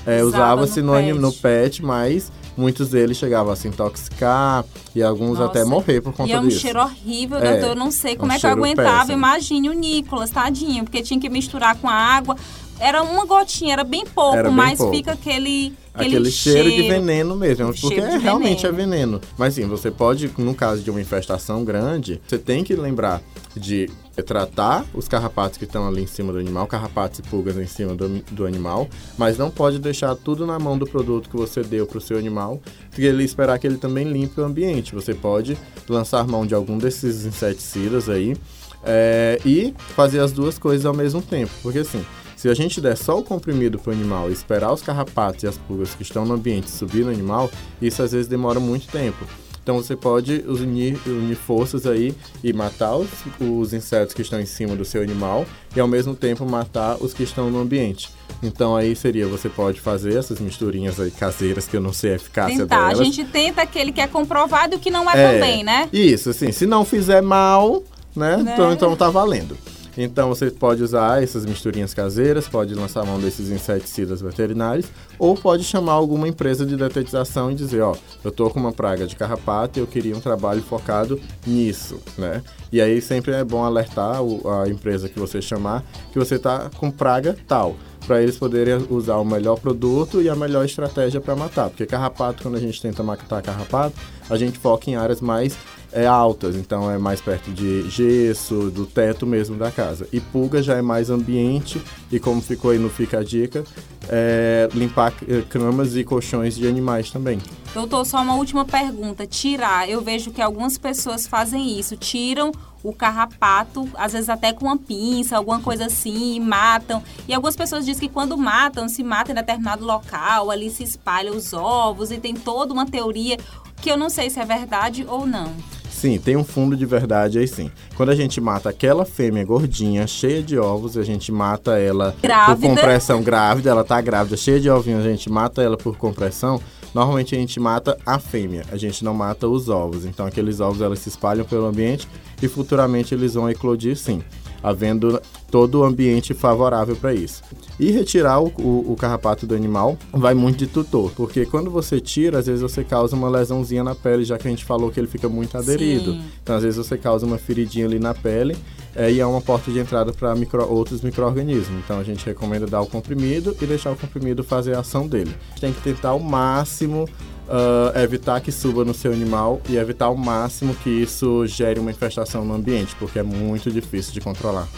é, 0.06 0.22
usava-se 0.22 0.82
no, 0.82 1.00
no, 1.14 1.32
pet, 1.32 1.82
mas 1.82 2.30
muitos 2.56 2.90
deles 2.90 3.16
chegavam 3.16 3.52
a 3.52 3.56
se 3.56 3.68
intoxicar 3.68 4.64
e 4.94 5.02
alguns 5.02 5.38
Nossa. 5.38 5.46
até 5.46 5.64
morrer 5.64 6.00
por 6.00 6.12
conta 6.12 6.24
disso. 6.24 6.32
E 6.32 6.36
é 6.36 6.40
um 6.40 6.48
disso. 6.48 6.60
cheiro 6.60 6.80
horrível, 6.80 7.38
é, 7.38 7.52
doutor. 7.52 7.68
Eu 7.70 7.74
não 7.74 7.90
sei 7.90 8.16
como 8.16 8.32
um 8.32 8.34
é 8.34 8.38
que 8.38 8.46
eu 8.46 8.50
aguentava. 8.50 8.98
Péssimo. 8.98 9.16
Imagine 9.16 9.68
o 9.68 9.72
Nicolas, 9.72 10.30
tadinho, 10.30 10.84
porque 10.84 11.02
tinha 11.02 11.20
que 11.20 11.28
misturar 11.28 11.76
com 11.76 11.88
a 11.88 11.94
água. 11.94 12.36
Era 12.78 13.02
uma 13.02 13.26
gotinha, 13.26 13.74
era 13.74 13.84
bem 13.84 14.06
pouco, 14.06 14.36
era 14.36 14.48
bem 14.48 14.56
mas 14.56 14.78
pouco. 14.78 14.96
fica 14.96 15.12
aquele 15.12 15.74
Aquele, 15.92 16.16
aquele 16.16 16.30
cheiro, 16.30 16.68
cheiro, 16.70 16.82
de 16.82 16.88
veneno 16.88 17.36
mesmo, 17.36 17.74
porque 17.80 18.00
é, 18.00 18.16
realmente 18.16 18.64
é 18.64 18.70
veneno. 18.70 19.20
Mas 19.36 19.54
sim, 19.54 19.66
você 19.66 19.90
pode, 19.90 20.30
no 20.38 20.54
caso 20.54 20.82
de 20.82 20.90
uma 20.90 21.00
infestação 21.00 21.64
grande, 21.64 22.20
você 22.26 22.38
tem 22.38 22.62
que 22.62 22.74
lembrar 22.74 23.20
de 23.56 23.90
tratar 24.24 24.84
os 24.92 25.08
carrapatos 25.08 25.56
que 25.56 25.64
estão 25.64 25.86
ali 25.86 26.02
em 26.02 26.06
cima 26.06 26.32
do 26.32 26.38
animal, 26.38 26.66
carrapatos 26.66 27.20
e 27.20 27.22
pulgas 27.22 27.56
em 27.56 27.66
cima 27.66 27.94
do, 27.94 28.08
do 28.30 28.46
animal, 28.46 28.88
mas 29.16 29.38
não 29.38 29.50
pode 29.50 29.78
deixar 29.78 30.14
tudo 30.14 30.46
na 30.46 30.58
mão 30.58 30.76
do 30.76 30.86
produto 30.86 31.28
que 31.28 31.36
você 31.36 31.62
deu 31.62 31.86
para 31.86 31.98
o 31.98 32.00
seu 32.00 32.18
animal, 32.18 32.60
e 32.98 33.06
ele 33.06 33.24
esperar 33.24 33.58
que 33.58 33.66
ele 33.66 33.78
também 33.78 34.04
limpe 34.04 34.40
o 34.40 34.44
ambiente. 34.44 34.94
Você 34.94 35.14
pode 35.14 35.56
lançar 35.88 36.26
mão 36.26 36.46
de 36.46 36.54
algum 36.54 36.76
desses 36.76 37.24
inseticidas 37.24 38.08
aí 38.08 38.36
é, 38.84 39.38
e 39.44 39.74
fazer 39.94 40.20
as 40.20 40.32
duas 40.32 40.58
coisas 40.58 40.84
ao 40.86 40.94
mesmo 40.94 41.22
tempo, 41.22 41.52
porque 41.62 41.78
assim, 41.78 42.04
se 42.36 42.48
a 42.48 42.54
gente 42.54 42.80
der 42.80 42.96
só 42.96 43.18
o 43.18 43.22
comprimido 43.22 43.78
para 43.78 43.90
o 43.90 43.92
animal 43.92 44.30
e 44.30 44.32
esperar 44.32 44.72
os 44.72 44.80
carrapatos 44.80 45.42
e 45.42 45.46
as 45.46 45.58
pulgas 45.58 45.94
que 45.94 46.02
estão 46.02 46.24
no 46.24 46.34
ambiente 46.34 46.70
subir 46.70 47.04
no 47.04 47.10
animal, 47.10 47.50
isso 47.82 48.02
às 48.02 48.12
vezes 48.12 48.26
demora 48.26 48.58
muito 48.58 48.86
tempo. 48.86 49.26
Então 49.62 49.76
você 49.76 49.94
pode 49.94 50.44
unir, 50.46 50.98
unir 51.06 51.36
forças 51.36 51.86
aí 51.86 52.14
e 52.42 52.52
matar 52.52 52.96
os, 52.96 53.08
os 53.40 53.72
insetos 53.72 54.14
que 54.14 54.22
estão 54.22 54.40
em 54.40 54.46
cima 54.46 54.74
do 54.74 54.84
seu 54.84 55.02
animal 55.02 55.46
e 55.76 55.80
ao 55.80 55.86
mesmo 55.86 56.14
tempo 56.14 56.44
matar 56.44 56.96
os 57.00 57.12
que 57.12 57.22
estão 57.22 57.50
no 57.50 57.60
ambiente. 57.60 58.10
Então 58.42 58.74
aí 58.74 58.96
seria, 58.96 59.26
você 59.26 59.48
pode 59.48 59.80
fazer 59.80 60.16
essas 60.16 60.40
misturinhas 60.40 60.98
aí 60.98 61.10
caseiras 61.10 61.68
que 61.68 61.76
eu 61.76 61.80
não 61.80 61.92
sei 61.92 62.12
a 62.12 62.16
eficácia 62.16 62.58
Tentar. 62.58 62.88
delas. 62.88 63.00
A 63.00 63.04
gente 63.04 63.24
tenta 63.24 63.62
aquele 63.62 63.92
que 63.92 64.00
é 64.00 64.06
comprovado 64.06 64.74
e 64.74 64.76
o 64.76 64.80
que 64.80 64.90
não 64.90 65.08
é, 65.10 65.22
é 65.22 65.32
também, 65.32 65.62
né? 65.62 65.88
Isso, 65.92 66.30
assim, 66.30 66.50
se 66.50 66.66
não 66.66 66.84
fizer 66.84 67.20
mal, 67.20 67.82
né? 68.16 68.38
né? 68.38 68.54
Então, 68.54 68.72
então 68.72 68.96
tá 68.96 69.10
valendo. 69.10 69.56
Então 69.96 70.28
você 70.28 70.50
pode 70.50 70.82
usar 70.82 71.22
essas 71.22 71.44
misturinhas 71.44 71.92
caseiras, 71.92 72.48
pode 72.48 72.74
lançar 72.74 73.04
mão 73.04 73.18
desses 73.18 73.50
inseticidas 73.50 74.20
veterinários, 74.20 74.86
ou 75.18 75.34
pode 75.34 75.64
chamar 75.64 75.92
alguma 75.92 76.28
empresa 76.28 76.64
de 76.64 76.76
detetização 76.76 77.50
e 77.50 77.54
dizer, 77.54 77.82
ó, 77.82 77.94
eu 78.22 78.30
tô 78.30 78.50
com 78.50 78.60
uma 78.60 78.72
praga 78.72 79.06
de 79.06 79.16
carrapato 79.16 79.78
e 79.78 79.82
eu 79.82 79.86
queria 79.86 80.16
um 80.16 80.20
trabalho 80.20 80.62
focado 80.62 81.20
nisso, 81.46 82.00
né? 82.16 82.42
E 82.72 82.80
aí 82.80 83.00
sempre 83.00 83.32
é 83.32 83.42
bom 83.42 83.64
alertar 83.64 84.20
a 84.62 84.68
empresa 84.68 85.08
que 85.08 85.18
você 85.18 85.42
chamar 85.42 85.84
que 86.12 86.18
você 86.18 86.38
tá 86.38 86.70
com 86.76 86.90
praga 86.90 87.36
tal 87.46 87.76
para 88.06 88.22
eles 88.22 88.36
poderem 88.36 88.86
usar 88.90 89.16
o 89.16 89.24
melhor 89.24 89.58
produto 89.58 90.20
e 90.20 90.28
a 90.28 90.34
melhor 90.34 90.64
estratégia 90.64 91.20
para 91.20 91.36
matar. 91.36 91.68
Porque 91.68 91.86
carrapato, 91.86 92.42
quando 92.42 92.56
a 92.56 92.60
gente 92.60 92.80
tenta 92.80 93.02
matar 93.02 93.42
carrapato, 93.42 93.94
a 94.28 94.36
gente 94.36 94.58
foca 94.58 94.90
em 94.90 94.96
áreas 94.96 95.20
mais 95.20 95.56
é, 95.92 96.06
altas, 96.06 96.56
então 96.56 96.90
é 96.90 96.98
mais 96.98 97.20
perto 97.20 97.50
de 97.50 97.88
gesso, 97.88 98.70
do 98.70 98.86
teto 98.86 99.26
mesmo 99.26 99.56
da 99.56 99.70
casa. 99.70 100.06
E 100.12 100.20
pulga 100.20 100.62
já 100.62 100.76
é 100.76 100.82
mais 100.82 101.10
ambiente, 101.10 101.80
e 102.10 102.18
como 102.18 102.40
ficou 102.40 102.70
aí 102.70 102.78
no 102.78 102.88
Fica 102.88 103.18
a 103.18 103.24
Dica, 103.24 103.64
é, 104.08 104.68
limpar 104.72 105.12
eh, 105.28 105.42
camas 105.48 105.96
e 105.96 106.04
colchões 106.04 106.56
de 106.56 106.66
animais 106.66 107.10
também. 107.10 107.38
Doutor, 107.72 108.04
só 108.04 108.20
uma 108.20 108.34
última 108.34 108.64
pergunta. 108.64 109.26
Tirar, 109.26 109.88
eu 109.88 110.00
vejo 110.00 110.30
que 110.30 110.42
algumas 110.42 110.76
pessoas 110.76 111.26
fazem 111.26 111.78
isso, 111.78 111.96
tiram 111.96 112.50
o 112.82 112.92
carrapato, 112.92 113.88
às 113.94 114.12
vezes 114.12 114.28
até 114.28 114.52
com 114.52 114.66
uma 114.66 114.76
pinça, 114.76 115.36
alguma 115.36 115.60
coisa 115.60 115.86
assim, 115.86 116.34
e 116.34 116.40
matam. 116.40 117.02
E 117.28 117.34
algumas 117.34 117.54
pessoas 117.54 117.84
dizem 117.84 118.08
que 118.08 118.12
quando 118.12 118.36
matam, 118.36 118.88
se 118.88 119.04
matam 119.04 119.32
em 119.32 119.36
determinado 119.36 119.84
local, 119.84 120.50
ali 120.50 120.70
se 120.70 120.82
espalham 120.82 121.36
os 121.36 121.52
ovos 121.52 122.10
e 122.10 122.18
tem 122.18 122.34
toda 122.34 122.72
uma 122.72 122.86
teoria 122.86 123.36
que 123.80 123.90
eu 123.90 123.96
não 123.96 124.10
sei 124.10 124.30
se 124.30 124.40
é 124.40 124.44
verdade 124.44 125.04
ou 125.08 125.26
não. 125.26 125.52
Sim, 126.00 126.16
tem 126.16 126.34
um 126.34 126.42
fundo 126.42 126.74
de 126.74 126.86
verdade 126.86 127.38
aí 127.38 127.46
sim. 127.46 127.70
Quando 127.94 128.08
a 128.08 128.14
gente 128.14 128.40
mata 128.40 128.70
aquela 128.70 129.04
fêmea 129.04 129.44
gordinha, 129.44 130.06
cheia 130.06 130.42
de 130.42 130.58
ovos, 130.58 130.96
a 130.96 131.02
gente 131.02 131.30
mata 131.30 131.78
ela 131.78 132.16
grávida. 132.22 132.56
por 132.56 132.68
compressão 132.70 133.22
grávida, 133.22 133.68
ela 133.68 133.84
tá 133.84 134.00
grávida, 134.00 134.34
cheia 134.34 134.58
de 134.58 134.70
ovinhos, 134.70 135.04
a 135.04 135.10
gente 135.10 135.28
mata 135.28 135.60
ela 135.60 135.76
por 135.76 135.98
compressão. 135.98 136.58
Normalmente 136.94 137.34
a 137.34 137.38
gente 137.38 137.60
mata 137.60 137.98
a 138.06 138.18
fêmea, 138.18 138.64
a 138.72 138.78
gente 138.78 139.04
não 139.04 139.12
mata 139.12 139.46
os 139.46 139.68
ovos. 139.68 140.06
Então 140.06 140.24
aqueles 140.24 140.58
ovos 140.58 140.80
elas 140.80 141.00
se 141.00 141.10
espalham 141.10 141.44
pelo 141.44 141.66
ambiente 141.66 142.08
e 142.40 142.48
futuramente 142.48 143.14
eles 143.14 143.34
vão 143.34 143.50
eclodir 143.50 143.94
sim 143.94 144.22
havendo 144.62 145.20
todo 145.50 145.80
o 145.80 145.84
ambiente 145.84 146.32
favorável 146.32 146.94
para 146.96 147.12
isso. 147.12 147.42
E 147.78 147.90
retirar 147.90 148.40
o, 148.40 148.48
o, 148.58 148.92
o, 148.92 148.96
carrapato 148.96 149.46
do 149.46 149.54
animal 149.54 149.98
vai 150.12 150.34
muito 150.34 150.58
de 150.58 150.66
tutor, 150.66 151.10
porque 151.16 151.46
quando 151.46 151.70
você 151.70 152.00
tira, 152.00 152.38
às 152.38 152.46
vezes 152.46 152.62
você 152.62 152.84
causa 152.84 153.16
uma 153.16 153.28
lesãozinha 153.28 153.82
na 153.82 153.94
pele, 153.94 154.24
já 154.24 154.38
que 154.38 154.46
a 154.46 154.50
gente 154.50 154.64
falou 154.64 154.90
que 154.90 155.00
ele 155.00 155.06
fica 155.06 155.28
muito 155.28 155.56
aderido. 155.56 156.12
Sim. 156.12 156.22
Então, 156.42 156.56
às 156.56 156.62
vezes 156.62 156.76
você 156.76 156.96
causa 156.96 157.26
uma 157.26 157.38
feridinha 157.38 157.86
ali 157.86 157.98
na 157.98 158.14
pele 158.14 158.56
é, 158.94 159.10
e 159.10 159.20
é 159.20 159.26
uma 159.26 159.40
porta 159.40 159.70
de 159.70 159.78
entrada 159.78 160.12
para 160.12 160.34
micro, 160.34 160.62
outros 160.70 161.00
micro-organismos. 161.00 161.80
Então, 161.84 161.98
a 161.98 162.04
gente 162.04 162.24
recomenda 162.24 162.66
dar 162.66 162.80
o 162.80 162.86
comprimido 162.86 163.56
e 163.60 163.66
deixar 163.66 163.90
o 163.90 163.96
comprimido 163.96 164.44
fazer 164.44 164.74
a 164.74 164.80
ação 164.80 165.08
dele. 165.08 165.34
A 165.48 165.52
gente 165.52 165.60
tem 165.60 165.72
que 165.72 165.80
tentar 165.80 166.10
ao 166.10 166.20
máximo 166.20 167.08
uh, 167.50 167.98
evitar 167.98 168.40
que 168.40 168.52
suba 168.52 168.84
no 168.84 168.94
seu 168.94 169.12
animal 169.12 169.60
e 169.68 169.76
evitar 169.76 170.06
ao 170.06 170.16
máximo 170.16 170.74
que 170.74 170.88
isso 170.88 171.46
gere 171.46 171.80
uma 171.80 171.90
infestação 171.90 172.44
no 172.44 172.54
ambiente, 172.54 172.94
porque 172.96 173.18
é 173.18 173.22
muito 173.22 173.70
difícil 173.70 174.12
de 174.12 174.20
controlar. 174.20 174.68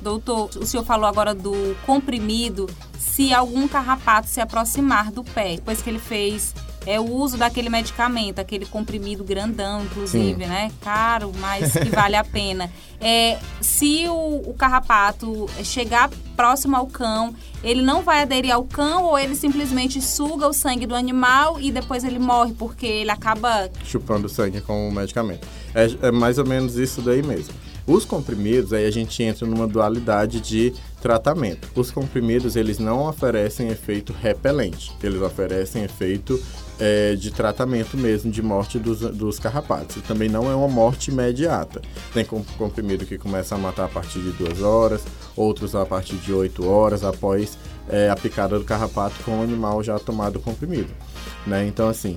Doutor, 0.00 0.50
o 0.56 0.66
senhor 0.66 0.84
falou 0.84 1.06
agora 1.06 1.34
do 1.34 1.76
comprimido. 1.86 2.68
Se 2.98 3.32
algum 3.32 3.68
carrapato 3.68 4.28
se 4.28 4.40
aproximar 4.40 5.12
do 5.12 5.22
pé, 5.22 5.56
depois 5.56 5.82
que 5.82 5.90
ele 5.90 5.98
fez 5.98 6.54
é 6.86 6.98
o 6.98 7.04
uso 7.04 7.36
daquele 7.36 7.68
medicamento, 7.68 8.38
aquele 8.38 8.66
comprimido 8.66 9.24
grandão, 9.24 9.82
inclusive, 9.84 10.44
Sim. 10.44 10.48
né? 10.48 10.70
Caro, 10.80 11.32
mas 11.38 11.72
que 11.72 11.88
vale 11.90 12.16
a 12.16 12.24
pena. 12.24 12.70
É, 13.04 13.36
se 13.60 14.06
o, 14.08 14.42
o, 14.46 14.54
carrapato 14.54 15.48
chegar 15.64 16.08
próximo 16.36 16.76
ao 16.76 16.86
cão, 16.86 17.34
ele 17.64 17.82
não 17.82 18.00
vai 18.00 18.22
aderir 18.22 18.54
ao 18.54 18.62
cão 18.62 19.06
ou 19.06 19.18
ele 19.18 19.34
simplesmente 19.34 20.00
suga 20.00 20.46
o 20.46 20.52
sangue 20.52 20.86
do 20.86 20.94
animal 20.94 21.60
e 21.60 21.72
depois 21.72 22.04
ele 22.04 22.20
morre 22.20 22.54
porque 22.56 22.86
ele 22.86 23.10
acaba 23.10 23.68
chupando 23.82 24.28
sangue 24.28 24.60
com 24.60 24.88
o 24.88 24.92
medicamento. 24.92 25.48
É, 25.74 26.06
é 26.06 26.10
mais 26.12 26.38
ou 26.38 26.46
menos 26.46 26.76
isso 26.76 27.02
daí 27.02 27.24
mesmo. 27.24 27.52
Os 27.88 28.04
comprimidos, 28.04 28.72
aí 28.72 28.86
a 28.86 28.90
gente 28.92 29.20
entra 29.20 29.44
numa 29.48 29.66
dualidade 29.66 30.40
de 30.40 30.72
tratamento. 31.02 31.68
Os 31.74 31.90
comprimidos, 31.90 32.54
eles 32.54 32.78
não 32.78 33.06
oferecem 33.08 33.68
efeito 33.68 34.12
repelente, 34.12 34.92
eles 35.02 35.20
oferecem 35.20 35.82
efeito 35.82 36.40
é, 36.78 37.16
de 37.16 37.32
tratamento 37.32 37.96
mesmo, 37.96 38.30
de 38.30 38.40
morte 38.40 38.78
dos, 38.78 39.00
dos 39.00 39.38
carrapatos. 39.38 39.96
E 39.96 40.00
também 40.00 40.28
não 40.28 40.50
é 40.50 40.54
uma 40.54 40.68
morte 40.68 41.10
imediata. 41.10 41.82
Tem 42.14 42.24
comprimido 42.24 43.04
que 43.04 43.18
começa 43.18 43.56
a 43.56 43.58
matar 43.58 43.86
a 43.86 43.88
partir 43.88 44.20
de 44.20 44.30
duas 44.30 44.62
horas, 44.62 45.02
outros 45.36 45.74
a 45.74 45.84
partir 45.84 46.16
de 46.16 46.32
oito 46.32 46.66
horas 46.66 47.02
após 47.02 47.58
é, 47.88 48.08
a 48.08 48.14
picada 48.14 48.56
do 48.58 48.64
carrapato 48.64 49.16
com 49.24 49.40
o 49.40 49.42
animal 49.42 49.82
já 49.82 49.98
tomado 49.98 50.36
o 50.36 50.40
comprimido. 50.40 50.90
Né? 51.46 51.66
Então, 51.66 51.88
assim, 51.88 52.16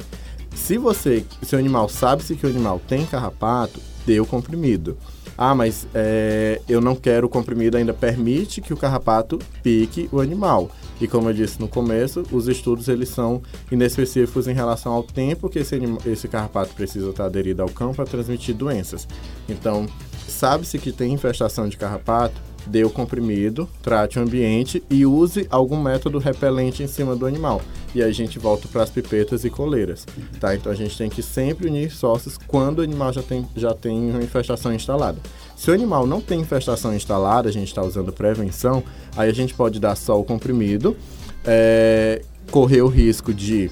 se 0.54 0.78
você, 0.78 1.26
se 1.42 1.56
o 1.56 1.60
animal 1.60 1.90
sabe-se 1.90 2.36
que 2.36 2.46
o 2.46 2.50
animal 2.50 2.80
tem 2.88 3.06
carrapato, 3.06 3.80
dê 4.06 4.20
o 4.20 4.26
comprimido. 4.26 4.96
Ah, 5.38 5.54
mas 5.54 5.88
é, 5.94 6.62
eu 6.68 6.80
não 6.80 6.96
quero 6.96 7.28
o 7.28 7.30
comprimido, 7.30 7.78
ainda 7.78 7.94
permite 7.94 8.62
que 8.62 8.74
o 8.74 8.78
carrapato 8.78 9.40
pique 9.62 10.10
o 10.12 10.20
animal. 10.20 10.70
E 11.00 11.08
como 11.08 11.30
eu 11.30 11.34
disse 11.34 11.60
no 11.60 11.68
começo, 11.68 12.24
os 12.32 12.48
estudos 12.48 12.88
eles 12.88 13.10
são 13.10 13.42
inespecíficos 13.70 14.48
em 14.48 14.54
relação 14.54 14.94
ao 14.94 15.04
tempo 15.04 15.50
que 15.50 15.60
esse, 15.60 15.78
esse 16.06 16.28
carrapato 16.28 16.74
precisa 16.74 17.10
estar 17.10 17.26
aderido 17.26 17.62
ao 17.62 17.70
cão 17.70 17.94
para 17.94 18.06
transmitir 18.06 18.56
doenças. 18.56 19.06
Então, 19.50 19.88
sabe-se 20.28 20.80
que 20.80 20.92
tem 20.92 21.14
infestação 21.14 21.68
de 21.68 21.76
carrapato, 21.76 22.42
dê 22.66 22.84
o 22.84 22.90
comprimido, 22.90 23.70
trate 23.82 24.20
o 24.20 24.22
ambiente 24.22 24.84
e 24.90 25.06
use 25.06 25.48
algum 25.50 25.82
método 25.82 26.18
repelente 26.18 26.84
em 26.84 26.88
cima 26.88 27.16
do 27.16 27.26
animal. 27.26 27.62
E 27.94 28.04
aí 28.04 28.10
a 28.10 28.14
gente 28.14 28.38
volta 28.38 28.68
para 28.68 28.84
as 28.84 28.90
pipetas 28.90 29.46
e 29.46 29.50
coleiras, 29.50 30.06
tá? 30.40 30.54
Então 30.56 30.72
a 30.72 30.76
gente 30.76 30.98
tem 30.98 31.10
que 31.10 31.24
sempre 31.24 31.68
unir 31.68 31.92
sócios 31.92 32.38
quando 32.48 32.80
o 32.80 32.82
animal 32.82 33.14
já 33.14 33.24
tem, 33.24 33.48
já 33.56 33.74
tem 33.74 34.12
uma 34.12 34.22
infestação 34.22 34.74
instalada. 34.74 35.18
Se 35.56 35.72
o 35.72 35.74
animal 35.74 36.06
não 36.06 36.20
tem 36.20 36.42
infestação 36.42 36.94
instalada, 36.94 37.48
a 37.48 37.52
gente 37.52 37.68
está 37.68 37.82
usando 37.82 38.12
prevenção, 38.12 38.84
aí 39.16 39.30
a 39.30 39.34
gente 39.34 39.54
pode 39.54 39.80
dar 39.80 39.96
só 39.96 40.20
o 40.20 40.24
comprimido, 40.24 40.98
é, 41.46 42.22
correr 42.52 42.82
o 42.82 42.88
risco 42.88 43.34
de 43.34 43.72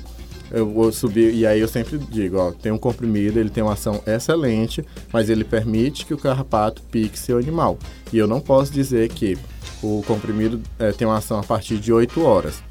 eu 0.53 0.69
vou 0.69 0.91
subir, 0.91 1.33
e 1.33 1.47
aí 1.47 1.59
eu 1.59 1.67
sempre 1.67 1.97
digo, 1.97 2.37
ó, 2.37 2.51
tem 2.51 2.71
um 2.71 2.77
comprimido, 2.77 3.39
ele 3.39 3.49
tem 3.49 3.63
uma 3.63 3.73
ação 3.73 4.03
excelente, 4.05 4.85
mas 5.11 5.27
ele 5.27 5.43
permite 5.43 6.05
que 6.05 6.13
o 6.13 6.17
carrapato 6.17 6.83
pique 6.83 7.17
seu 7.17 7.39
animal. 7.39 7.77
E 8.13 8.19
eu 8.19 8.27
não 8.27 8.39
posso 8.39 8.71
dizer 8.71 9.09
que 9.09 9.35
o 9.81 10.03
comprimido 10.05 10.61
é, 10.77 10.91
tem 10.91 11.07
uma 11.07 11.17
ação 11.17 11.39
a 11.39 11.43
partir 11.43 11.77
de 11.77 11.91
8 11.91 12.21
horas, 12.21 12.61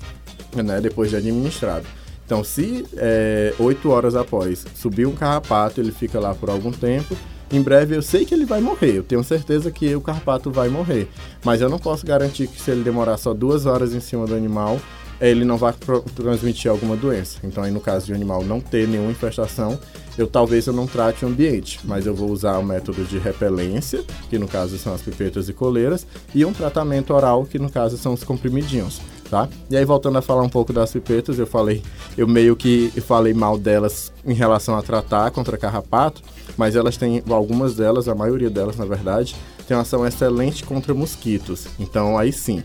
né, 0.55 0.81
depois 0.81 1.11
de 1.11 1.17
administrado. 1.17 1.85
Então, 2.25 2.45
se 2.45 2.87
é, 2.97 3.53
8 3.59 3.91
horas 3.91 4.15
após 4.15 4.65
subir 4.77 5.07
um 5.07 5.15
carrapato, 5.15 5.81
ele 5.81 5.91
fica 5.91 6.21
lá 6.21 6.35
por 6.37 6.51
algum 6.51 6.71
tempo, 6.71 7.17
em 7.51 7.61
breve 7.61 7.97
eu 7.97 8.01
sei 8.01 8.25
que 8.25 8.33
ele 8.33 8.47
vai 8.47 8.61
morrer, 8.61 8.97
eu 8.97 9.03
tenho 9.03 9.23
certeza 9.25 9.71
que 9.73 9.95
o 9.95 10.01
carrapato 10.01 10.51
vai 10.51 10.69
morrer, 10.69 11.09
mas 11.45 11.61
eu 11.61 11.69
não 11.69 11.79
posso 11.81 12.07
garantir 12.07 12.47
que 12.47 12.59
se 12.59 12.71
ele 12.71 12.83
demorar 12.83 13.19
só 13.19 13.35
duas 13.35 13.67
horas 13.67 13.93
em 13.93 14.01
cima 14.01 14.25
do 14.25 14.35
animal, 14.37 14.81
ele 15.29 15.45
não 15.45 15.57
vai 15.57 15.73
transmitir 16.17 16.71
alguma 16.71 16.97
doença. 16.97 17.39
Então, 17.45 17.63
aí 17.63 17.71
no 17.71 17.81
caso 17.81 18.07
de 18.07 18.13
o 18.13 18.15
animal 18.15 18.43
não 18.43 18.61
ter 18.61 18.89
nenhuma 18.89 19.13
infestação, 19.13 19.79
eu 20.19 20.27
talvez 20.27 20.67
eu 20.67 20.73
não 20.73 20.87
trate 20.87 21.25
o 21.25 21.29
ambiente, 21.29 21.81
mas 21.85 22.07
eu 22.07 22.15
vou 22.15 22.31
usar 22.31 22.59
o 22.59 22.65
método 22.65 23.05
de 23.05 23.19
repelência, 23.19 24.03
que 24.29 24.39
no 24.39 24.49
caso 24.49 24.77
são 24.79 24.93
as 24.93 25.01
pipetas 25.01 25.49
e 25.49 25.53
coleiras, 25.53 26.07
e 26.35 26.45
um 26.45 26.53
tratamento 26.53 27.15
oral, 27.15 27.47
que 27.47 27.59
no 27.59 27.71
caso 27.71 27.97
são 27.97 28.13
os 28.13 28.25
comprimidinhos. 28.25 29.01
Tá? 29.31 29.49
E 29.71 29.77
aí 29.79 29.85
voltando 29.85 30.19
a 30.19 30.23
falar 30.23 30.43
um 30.43 30.49
pouco 30.49 30.75
das 30.75 30.93
pipetas, 30.93 31.39
eu 31.39 31.47
falei, 31.47 31.83
eu 32.19 32.29
meio 32.29 32.55
que 32.55 32.93
falei 33.01 33.33
mal 33.33 33.57
delas 33.57 34.13
em 34.27 34.35
relação 34.35 34.77
a 34.77 34.83
tratar 34.83 35.31
contra 35.31 35.57
carrapato, 35.57 36.21
mas 36.55 36.77
elas 36.77 36.99
têm 36.99 37.23
algumas 37.31 37.75
delas, 37.75 38.09
a 38.09 38.15
maioria 38.15 38.51
delas 38.51 38.77
na 38.77 38.85
verdade, 38.85 39.35
tem 39.67 39.75
uma 39.75 39.85
ação 39.85 40.07
excelente 40.07 40.65
contra 40.65 40.93
mosquitos. 40.93 41.67
Então 41.79 42.19
aí 42.19 42.31
sim, 42.31 42.63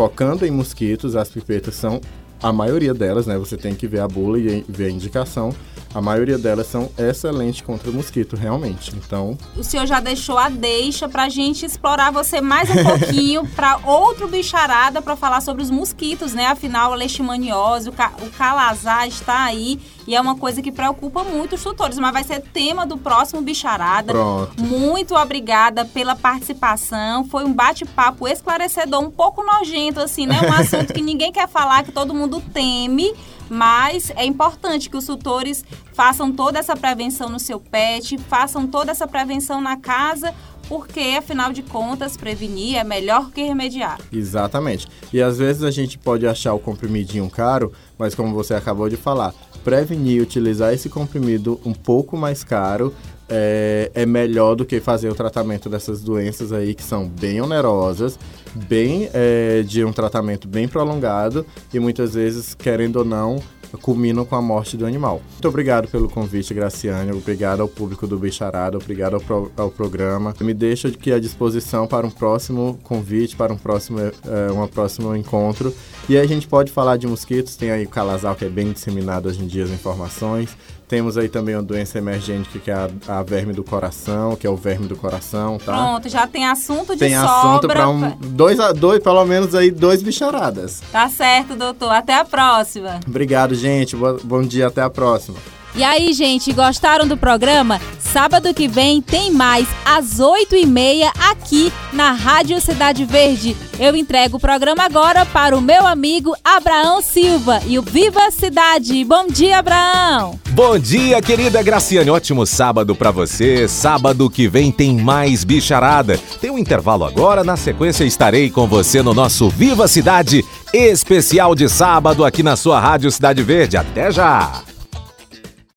focando 0.00 0.46
em 0.46 0.50
mosquitos, 0.50 1.14
as 1.14 1.28
pipetas 1.28 1.74
são 1.74 2.00
a 2.42 2.50
maioria 2.50 2.94
delas, 2.94 3.26
né? 3.26 3.36
Você 3.36 3.54
tem 3.54 3.74
que 3.74 3.86
ver 3.86 4.00
a 4.00 4.08
bula 4.08 4.38
e 4.38 4.64
ver 4.66 4.86
a 4.86 4.90
indicação. 4.90 5.54
A 5.92 6.00
maioria 6.00 6.38
delas 6.38 6.68
são 6.68 6.88
excelentes 6.96 7.60
contra 7.60 7.90
o 7.90 7.92
mosquito, 7.92 8.34
realmente. 8.34 8.94
Então. 8.96 9.36
O 9.54 9.62
senhor 9.62 9.84
já 9.84 10.00
deixou 10.00 10.38
a 10.38 10.48
deixa 10.48 11.06
para 11.06 11.24
a 11.24 11.28
gente 11.28 11.66
explorar 11.66 12.10
você 12.10 12.40
mais 12.40 12.70
um 12.70 12.82
pouquinho 12.82 13.46
para 13.54 13.78
outro 13.84 14.26
bicharada 14.26 15.02
para 15.02 15.16
falar 15.16 15.42
sobre 15.42 15.62
os 15.62 15.70
mosquitos, 15.70 16.32
né? 16.32 16.46
Afinal, 16.46 16.94
a 16.94 16.96
leishmaniose, 16.96 17.90
o, 17.90 17.92
ca 17.92 18.10
o 18.22 18.30
calazar 18.30 19.06
está 19.06 19.44
aí 19.44 19.78
e 20.10 20.14
é 20.16 20.20
uma 20.20 20.34
coisa 20.34 20.60
que 20.60 20.72
preocupa 20.72 21.22
muito 21.22 21.54
os 21.54 21.62
tutores, 21.62 21.96
mas 21.96 22.12
vai 22.12 22.24
ser 22.24 22.40
tema 22.40 22.84
do 22.84 22.98
próximo 22.98 23.40
bicharada. 23.40 24.12
Pronto. 24.12 24.60
Muito 24.60 25.14
obrigada 25.14 25.84
pela 25.84 26.16
participação. 26.16 27.24
Foi 27.24 27.44
um 27.44 27.52
bate-papo 27.52 28.26
esclarecedor, 28.26 29.00
um 29.04 29.10
pouco 29.10 29.44
nojento 29.44 30.00
assim, 30.00 30.26
né? 30.26 30.40
Um 30.42 30.50
assunto 30.60 30.92
que 30.92 31.00
ninguém 31.00 31.30
quer 31.30 31.48
falar, 31.48 31.84
que 31.84 31.92
todo 31.92 32.12
mundo 32.12 32.42
teme 32.52 33.14
mas 33.52 34.12
é 34.14 34.24
importante 34.24 34.88
que 34.88 34.96
os 34.96 35.06
tutores 35.06 35.64
façam 35.92 36.30
toda 36.30 36.60
essa 36.60 36.76
prevenção 36.76 37.28
no 37.28 37.40
seu 37.40 37.58
pet, 37.58 38.16
façam 38.16 38.64
toda 38.64 38.92
essa 38.92 39.08
prevenção 39.08 39.60
na 39.60 39.76
casa, 39.76 40.32
porque 40.68 41.16
afinal 41.18 41.52
de 41.52 41.60
contas 41.64 42.16
prevenir 42.16 42.76
é 42.76 42.84
melhor 42.84 43.32
que 43.32 43.42
remediar. 43.42 43.98
Exatamente. 44.12 44.86
E 45.12 45.20
às 45.20 45.36
vezes 45.36 45.64
a 45.64 45.70
gente 45.72 45.98
pode 45.98 46.28
achar 46.28 46.54
o 46.54 46.60
comprimidinho 46.60 47.28
caro, 47.28 47.72
mas 47.98 48.14
como 48.14 48.32
você 48.32 48.54
acabou 48.54 48.88
de 48.88 48.96
falar, 48.96 49.34
prevenir 49.64 50.22
utilizar 50.22 50.72
esse 50.72 50.88
comprimido 50.88 51.60
um 51.64 51.72
pouco 51.72 52.16
mais 52.16 52.42
caro 52.42 52.94
é, 53.28 53.90
é, 53.94 54.04
melhor 54.04 54.56
do 54.56 54.64
que 54.64 54.80
fazer 54.80 55.08
o 55.08 55.14
tratamento 55.14 55.68
dessas 55.68 56.02
doenças 56.02 56.52
aí 56.52 56.74
que 56.74 56.82
são 56.82 57.06
bem 57.06 57.40
onerosas, 57.40 58.18
bem 58.54 59.08
é, 59.14 59.62
de 59.62 59.84
um 59.84 59.92
tratamento 59.92 60.48
bem 60.48 60.66
prolongado 60.66 61.46
e 61.72 61.78
muitas 61.78 62.14
vezes, 62.14 62.54
querendo 62.54 62.96
ou 62.96 63.04
não, 63.04 63.40
culminam 63.78 64.24
com 64.24 64.36
a 64.36 64.42
morte 64.42 64.76
do 64.76 64.86
animal. 64.86 65.20
Muito 65.32 65.48
obrigado 65.48 65.88
pelo 65.88 66.08
convite, 66.08 66.52
Graciane. 66.52 67.12
Obrigado 67.12 67.60
ao 67.60 67.68
público 67.68 68.06
do 68.06 68.18
Bicharada, 68.18 68.76
obrigado 68.76 69.14
ao, 69.14 69.20
pro, 69.20 69.52
ao 69.56 69.70
programa. 69.70 70.34
Me 70.40 70.54
deixo 70.54 70.88
aqui 70.88 71.12
à 71.12 71.18
disposição 71.18 71.86
para 71.86 72.06
um 72.06 72.10
próximo 72.10 72.78
convite, 72.82 73.36
para 73.36 73.52
um 73.52 73.56
próximo, 73.56 73.98
é, 74.00 74.12
um 74.52 74.66
próximo 74.66 75.14
encontro. 75.14 75.74
E 76.08 76.16
aí 76.16 76.24
a 76.24 76.28
gente 76.28 76.48
pode 76.48 76.72
falar 76.72 76.96
de 76.96 77.06
mosquitos, 77.06 77.56
tem 77.56 77.70
aí 77.70 77.84
o 77.84 77.88
calazal 77.88 78.34
que 78.34 78.44
é 78.44 78.48
bem 78.48 78.72
disseminado 78.72 79.28
hoje 79.28 79.42
em 79.42 79.46
dia 79.46 79.64
as 79.64 79.70
informações. 79.70 80.56
Temos 80.90 81.16
aí 81.16 81.28
também 81.28 81.54
uma 81.54 81.62
doença 81.62 81.98
emergente 81.98 82.58
que 82.58 82.68
é 82.68 82.74
a, 82.74 82.90
a, 83.06 83.22
verme 83.22 83.52
do 83.52 83.62
coração, 83.62 84.34
que 84.34 84.44
é 84.44 84.50
o 84.50 84.56
verme 84.56 84.88
do 84.88 84.96
coração, 84.96 85.56
tá? 85.56 85.72
Pronto, 85.72 86.08
já 86.08 86.26
tem 86.26 86.44
assunto 86.44 86.94
de 86.94 86.98
tem 86.98 87.14
sobra. 87.14 87.28
Tem 87.28 87.38
assunto 87.38 87.68
para 87.68 87.88
um, 87.88 88.16
dois, 88.18 88.58
dois, 88.74 89.00
pelo 89.00 89.24
menos 89.24 89.54
aí, 89.54 89.70
dois 89.70 90.02
bicharadas. 90.02 90.82
Tá 90.90 91.08
certo, 91.08 91.54
doutor. 91.54 91.92
Até 91.92 92.14
a 92.14 92.24
próxima. 92.24 92.98
Obrigado, 93.06 93.54
gente. 93.54 93.94
bom 93.94 94.42
dia, 94.42 94.66
até 94.66 94.82
a 94.82 94.90
próxima. 94.90 95.38
E 95.74 95.84
aí, 95.84 96.12
gente, 96.12 96.52
gostaram 96.52 97.06
do 97.06 97.16
programa? 97.16 97.80
Sábado 97.98 98.52
que 98.52 98.66
vem 98.66 99.00
tem 99.00 99.30
mais, 99.30 99.68
às 99.84 100.18
8h30, 100.18 101.12
aqui 101.30 101.72
na 101.92 102.10
Rádio 102.10 102.60
Cidade 102.60 103.04
Verde. 103.04 103.56
Eu 103.78 103.94
entrego 103.94 104.36
o 104.36 104.40
programa 104.40 104.82
agora 104.82 105.24
para 105.24 105.56
o 105.56 105.60
meu 105.60 105.86
amigo 105.86 106.34
Abraão 106.44 107.00
Silva 107.00 107.60
e 107.66 107.78
o 107.78 107.82
Viva 107.82 108.32
Cidade. 108.32 109.04
Bom 109.04 109.28
dia, 109.28 109.60
Abraão! 109.60 110.40
Bom 110.50 110.76
dia, 110.76 111.22
querida 111.22 111.62
Graciane. 111.62 112.10
Ótimo 112.10 112.44
sábado 112.44 112.96
para 112.96 113.12
você. 113.12 113.68
Sábado 113.68 114.28
que 114.28 114.48
vem 114.48 114.72
tem 114.72 114.96
mais 114.96 115.44
bicharada. 115.44 116.18
Tem 116.40 116.50
um 116.50 116.58
intervalo 116.58 117.04
agora, 117.04 117.44
na 117.44 117.56
sequência 117.56 118.04
estarei 118.04 118.50
com 118.50 118.66
você 118.66 119.02
no 119.02 119.14
nosso 119.14 119.48
Viva 119.48 119.86
Cidade 119.86 120.44
especial 120.74 121.54
de 121.54 121.68
sábado 121.68 122.24
aqui 122.24 122.42
na 122.42 122.56
sua 122.56 122.80
Rádio 122.80 123.10
Cidade 123.12 123.42
Verde. 123.44 123.76
Até 123.76 124.10
já! 124.10 124.62